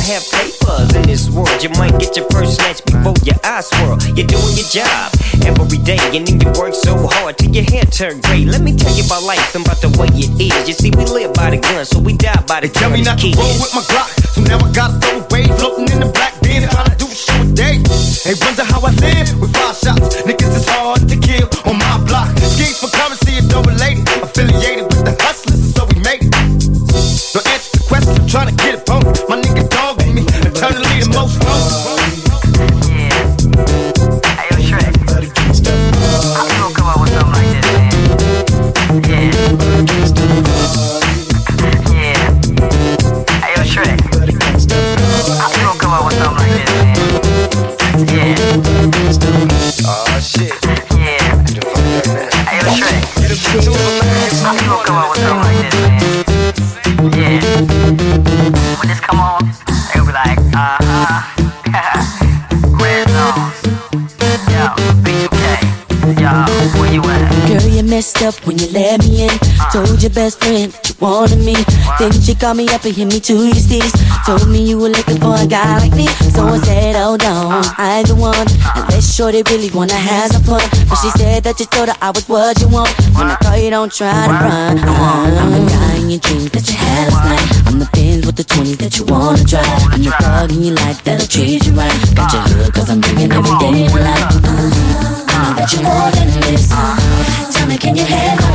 Have 0.07 0.23
papers 0.31 0.95
in 0.95 1.03
this 1.03 1.29
world. 1.31 1.51
You 1.63 1.71
might 1.75 1.99
get 1.99 2.17
your 2.17 2.27
first 2.31 2.57
snatch 2.57 2.85
before 2.87 3.15
your 3.27 3.37
eyes 3.43 3.67
swirl. 3.67 3.99
You're 4.15 4.27
doing 4.31 4.55
your 4.55 4.69
job 4.71 5.11
every 5.43 5.79
day, 5.83 5.99
and 6.15 6.27
then 6.27 6.39
you 6.41 6.49
work 6.55 6.75
so 6.75 6.95
hard 6.95 7.39
till 7.39 7.51
your 7.51 7.65
hair 7.65 7.83
turn 7.91 8.21
gray. 8.23 8.45
Let 8.47 8.63
me 8.63 8.77
tell 8.77 8.95
you 8.95 9.05
about 9.05 9.25
life 9.25 9.55
and 9.55 9.67
about 9.67 9.83
the 9.83 9.91
way 9.99 10.07
it 10.15 10.31
is. 10.39 10.69
You 10.69 10.75
see, 10.75 10.91
we 10.95 11.05
live 11.11 11.35
by 11.35 11.51
the 11.51 11.59
gun, 11.59 11.85
so 11.85 11.99
we 11.99 12.15
die 12.15 12.39
by 12.47 12.61
the 12.61 12.69
gun. 12.69 12.87
Tell 12.87 12.91
me 12.91 13.03
not 13.03 13.19
to 13.19 13.29
roll 13.35 13.55
with 13.59 13.75
my 13.75 13.83
Glock. 13.91 14.11
So 14.31 14.41
now 14.43 14.63
I 14.63 14.71
gotta 14.73 14.95
throw 15.03 15.27
away. 15.27 15.51
Floating 15.59 15.86
best 70.17 70.43
friend 70.43 70.73
you 70.89 70.95
wanted 70.99 71.45
me. 71.45 71.55
Then 72.01 72.11
she 72.25 72.35
called 72.35 72.57
me 72.57 72.65
up 72.73 72.83
and 72.89 72.97
hit 72.97 73.05
me 73.05 73.21
to 73.21 73.35
your 73.35 73.61
steez. 73.61 73.93
Told 74.25 74.49
me 74.49 74.65
you 74.65 74.79
were 74.79 74.89
looking 74.89 75.21
for 75.21 75.37
a 75.37 75.47
guy 75.47 75.77
like 75.77 75.93
me. 75.93 76.09
So 76.33 76.49
I 76.49 76.59
said, 76.65 76.97
hold 76.97 77.23
on, 77.23 77.63
I 77.77 78.03
the 78.09 78.17
one. 78.17 78.49
Unless 78.81 79.15
shorty 79.15 79.43
really 79.53 79.69
wanna 79.77 79.93
have 79.93 80.33
some 80.33 80.43
fun. 80.43 80.65
But 80.89 80.97
she 81.05 81.11
said 81.21 81.45
that 81.45 81.61
you 81.61 81.67
told 81.67 81.91
her 81.91 81.99
I 82.01 82.11
was 82.17 82.27
what 82.29 82.59
you 82.63 82.69
want. 82.69 82.89
When 83.13 83.29
I 83.29 83.37
call 83.37 83.59
you, 83.59 83.69
don't 83.69 83.93
try 83.93 84.27
to 84.27 84.33
run. 84.33 84.79
Uh, 84.81 85.37
I'm 85.37 85.53
the 85.53 85.63
guy 85.69 85.95
in 86.01 86.09
your 86.09 86.21
dreams 86.21 86.51
that 86.57 86.65
you 86.65 86.77
had 86.81 87.13
last 87.13 87.21
night. 87.29 87.69
I'm 87.69 87.79
the 87.79 87.89
Benz 87.93 88.25
with 88.25 88.37
the 88.37 88.45
20 88.45 88.73
that 88.81 88.97
you 88.97 89.05
wanna 89.05 89.45
drive. 89.45 89.69
I'm 89.93 90.01
the 90.01 90.17
thug 90.17 90.51
in 90.51 90.63
your 90.65 90.77
life 90.81 91.05
that'll 91.05 91.29
treat 91.29 91.61
you 91.67 91.73
right. 91.77 91.93
Got 92.17 92.33
your 92.33 92.43
hood 92.57 92.73
cause 92.73 92.89
I'm 92.89 93.05
bringing 93.05 93.31
every 93.37 93.53
day 93.61 93.85
to 93.85 94.01
life. 94.01 94.33
Uh, 94.49 95.29
I 95.29 95.37
know 95.45 95.53
that 95.61 95.69
you're 95.77 95.85
more 95.85 96.09
than 96.17 96.33
this. 96.49 96.73
Uh, 96.73 96.97
tell 97.53 97.69
me, 97.69 97.77
can 97.77 97.97
you 97.97 98.05
handle 98.09 98.46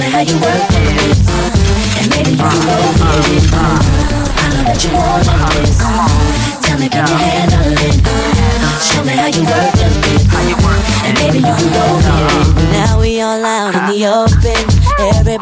me 0.00 0.06
how 0.06 0.20
you 0.20 0.34
work 0.40 0.70
it. 0.72 1.18
And 2.00 2.08
maybe 2.10 2.30
you 2.30 2.36
can 2.36 2.60
go 2.64 2.76
with 2.88 3.36
it. 3.36 3.52
I 3.52 4.48
know 4.48 4.62
that 4.64 4.80
more 4.96 5.20
than 5.28 5.40
this. 5.60 5.76
Tell 6.64 6.78
me, 6.78 6.88
can 6.88 7.04
you 7.06 7.29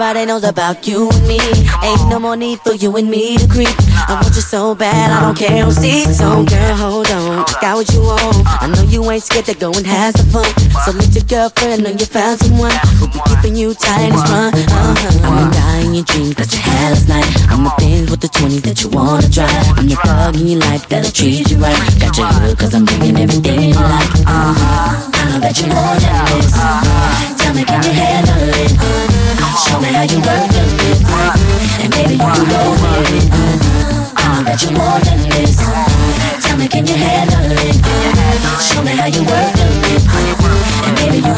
Everybody 0.08 0.32
knows 0.32 0.44
about 0.44 0.88
you 0.88 1.10
and 1.10 1.28
me. 1.28 1.38
Ain't 1.84 2.08
no 2.08 2.18
more 2.18 2.34
need 2.34 2.60
for 2.60 2.72
you 2.72 2.96
and 2.96 3.10
me 3.10 3.36
to 3.36 3.46
creep. 3.46 3.68
I 4.08 4.16
want 4.16 4.34
you 4.34 4.40
so 4.40 4.74
bad, 4.74 5.10
I 5.10 5.20
don't 5.20 5.36
care 5.36 5.66
who 5.66 5.70
sees. 5.70 6.16
So 6.16 6.46
girl, 6.48 6.76
hold 6.80 7.10
on, 7.10 7.44
got 7.60 7.76
what 7.76 7.92
you 7.92 8.00
want. 8.00 8.40
I 8.48 8.72
know 8.72 8.88
you 8.88 9.04
ain't 9.10 9.22
scared 9.22 9.44
to 9.52 9.54
go 9.54 9.68
and 9.68 9.84
have 9.84 10.16
some 10.16 10.30
fun. 10.32 10.48
So 10.88 10.96
let 10.96 11.12
your 11.12 11.28
girlfriend 11.28 11.84
know 11.84 11.90
you 11.90 12.06
found 12.08 12.40
someone 12.40 12.72
who 12.96 13.08
be 13.12 13.20
keeping 13.28 13.54
you 13.54 13.74
tight 13.74 14.08
as 14.08 14.24
run. 14.32 14.54
Uh-huh. 14.56 15.28
I'm 15.28 15.44
the 15.44 15.52
guy 15.52 15.76
in 15.84 15.92
your 15.92 16.04
dreams 16.04 16.36
that 16.36 16.56
you 16.56 16.60
had 16.64 16.88
last 16.88 17.08
night. 17.12 17.28
I'm 17.52 17.64
the 17.64 17.72
Benz 17.76 18.10
with 18.10 18.20
the 18.24 18.28
20 18.28 18.60
that 18.64 18.80
you 18.80 18.88
wanna 18.88 19.28
drive. 19.28 19.76
I'm 19.76 19.92
the 19.92 19.96
thug 19.96 20.40
in 20.40 20.46
your 20.46 20.60
life 20.60 20.88
that'll 20.88 21.12
treat 21.12 21.50
you 21.50 21.58
right. 21.60 21.76
Got 22.00 22.16
your 22.16 22.32
hood 22.32 22.56
cause 22.56 22.72
I'm 22.72 22.86
bringing 22.86 23.28
everything 23.28 23.60
you 23.60 23.76
like. 23.76 24.24
Uh-huh. 24.24 25.12
I 25.12 25.36
know 25.36 25.38
that 25.44 25.52
you're 25.60 25.68
more 25.68 26.00
than 26.00 26.16
this. 26.32 26.56
Uh-huh. 26.56 27.36
Tell 27.44 27.52
me, 27.52 27.62
can 27.68 27.84
you 27.84 27.92
handle 27.92 28.48
it? 28.56 28.72
Uh, 28.80 29.07
show 29.58 29.80
me 29.80 29.88
how 29.88 30.02
you 30.02 30.18
work 30.18 30.48
the 30.54 30.62
bit. 30.78 31.02
Uh, 31.06 31.82
and 31.82 31.90
maybe 31.96 32.12
you 32.12 32.18
can 32.18 32.48
go 32.48 32.70
with 32.70 33.12
it. 33.16 33.30
Uh, 33.32 34.12
I 34.16 34.36
know 34.36 34.44
that 34.44 34.62
you're 34.62 34.72
more 34.72 35.00
than 35.00 35.28
this. 35.30 35.97
Uh, 36.58 36.66
tell 36.66 36.66
me, 36.66 36.68
can 36.68 36.86
you 36.86 36.94
it? 36.96 38.44
Uh, 38.44 38.58
show 38.58 38.82
me 38.82 38.90
how 38.90 39.06
you 39.06 39.20
work. 39.22 39.54
Uh, 39.54 40.86
and 40.86 40.94
maybe 40.96 41.18
you 41.18 41.34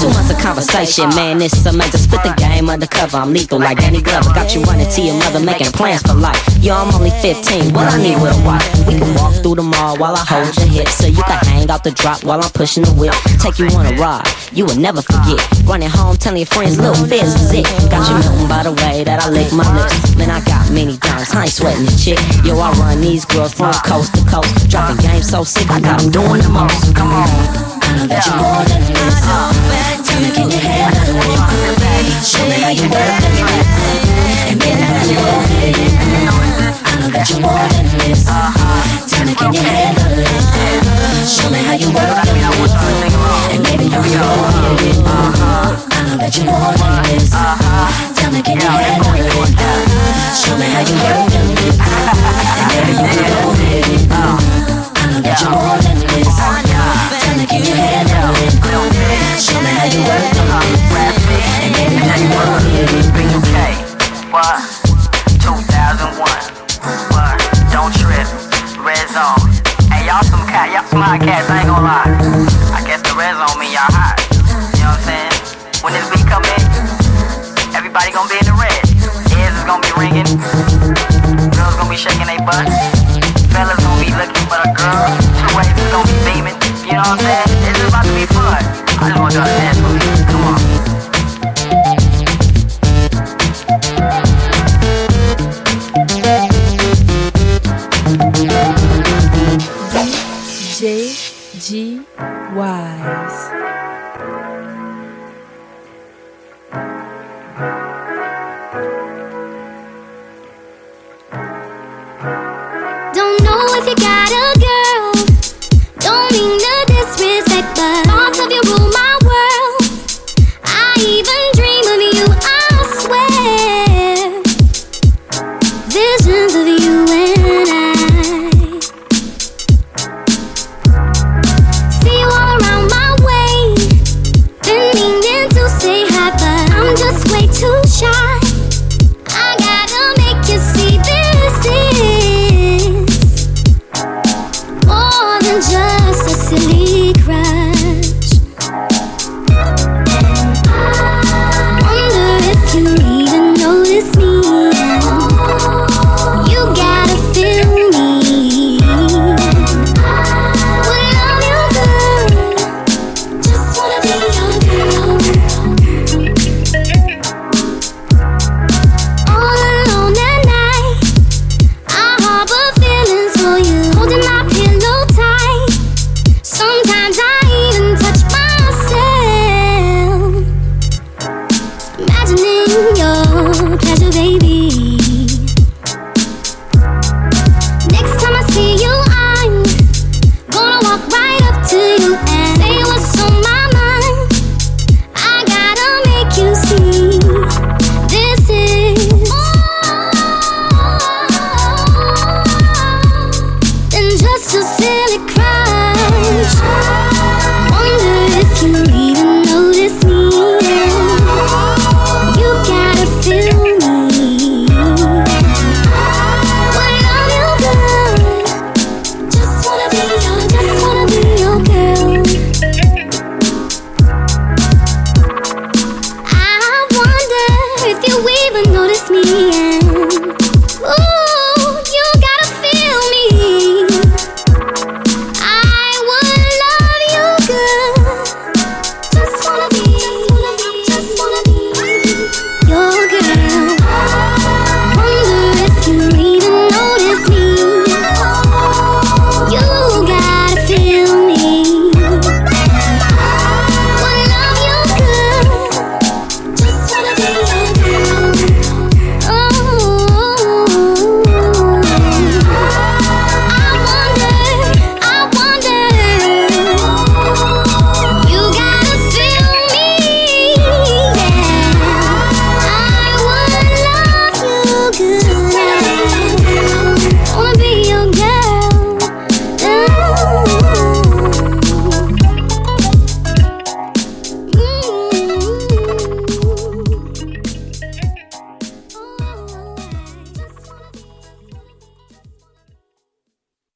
Two 0.00 0.10
months 0.10 0.30
of 0.30 0.38
conversation, 0.38 1.08
man, 1.14 1.38
this 1.38 1.52
is 1.54 1.66
amazing. 1.66 2.00
Spit 2.00 2.22
the 2.22 2.34
game 2.36 2.68
undercover, 2.68 3.16
I'm 3.16 3.32
lethal 3.32 3.58
like 3.58 3.78
Danny 3.78 4.02
Glover. 4.02 4.34
Got 4.34 4.54
you 4.54 4.62
running 4.62 4.88
to 4.90 5.00
your 5.00 5.14
mother, 5.14 5.40
making 5.40 5.72
plans 5.72 6.02
for 6.02 6.14
life. 6.14 6.36
Yo, 6.60 6.74
I'm 6.74 6.92
only 6.94 7.10
15, 7.22 7.72
what 7.72 7.92
I 7.92 7.96
need 8.02 8.20
with 8.20 8.36
a 8.36 8.40
wife. 8.44 8.64
We 8.86 8.98
can 8.98 9.14
walk 9.14 9.34
through 9.42 9.56
the 9.56 9.62
mall 9.62 9.96
while 9.96 10.14
I 10.14 10.24
hold 10.24 10.54
your 10.56 10.66
hip, 10.66 10.88
so 10.88 11.06
you 11.06 11.22
can 11.22 11.38
hang 11.46 11.70
out 11.70 11.84
the 11.84 11.92
drop 11.92 12.24
while 12.24 12.40
I'm 12.42 12.50
pushing 12.50 12.84
the 12.84 12.92
whip. 12.92 13.14
Take 13.40 13.58
you 13.58 13.68
on 13.76 13.86
a 13.86 13.96
ride, 13.96 14.26
you 14.52 14.66
will 14.66 14.76
never 14.76 15.00
forget. 15.00 15.40
Running 15.64 15.88
home, 15.88 16.16
telling 16.16 16.40
your 16.40 16.52
friends, 16.52 16.78
Lil 16.78 16.94
Fizz 16.94 17.34
is 17.40 17.52
it. 17.52 17.66
Got 17.88 18.04
you 18.10 18.18
melting 18.20 18.48
by 18.48 18.62
the 18.64 18.72
way 18.72 19.04
that 19.04 19.22
I 19.22 19.30
lick 19.30 19.52
my 19.52 19.64
lips. 19.72 20.16
Man, 20.16 20.30
I 20.30 20.44
got 20.44 20.68
many 20.70 20.98
dimes, 20.98 21.32
I 21.32 21.44
ain't 21.44 21.52
sweating 21.52 21.86
the 21.86 21.96
chick. 21.96 22.20
Yo, 22.44 22.58
I 22.58 22.72
run 22.76 23.00
these 23.00 23.24
girls 23.24 23.54
from 23.54 23.72
coast 23.94 24.14
to 24.14 24.24
coast. 24.26 24.68
Dropping 24.68 24.96
game 24.96 25.22
so 25.22 25.44
sick, 25.44 25.70
I 25.70 25.78
got 25.78 26.00
them 26.00 26.10
doing 26.10 26.42
the 26.42 26.48
most. 26.48 26.94
Come 26.96 27.12
on. 27.12 27.28
I 27.86 27.94
know 27.96 28.06
that 28.10 28.26
more 28.42 28.64
than 28.66 28.82
this. 28.90 29.22
Tell 29.22 30.18
me, 30.20 30.30
can 30.34 30.50
you 30.50 30.58
handle 30.58 31.14
it? 31.14 31.38
Show 32.26 32.42
me 32.42 32.42
how 32.42 32.42
you 32.42 32.43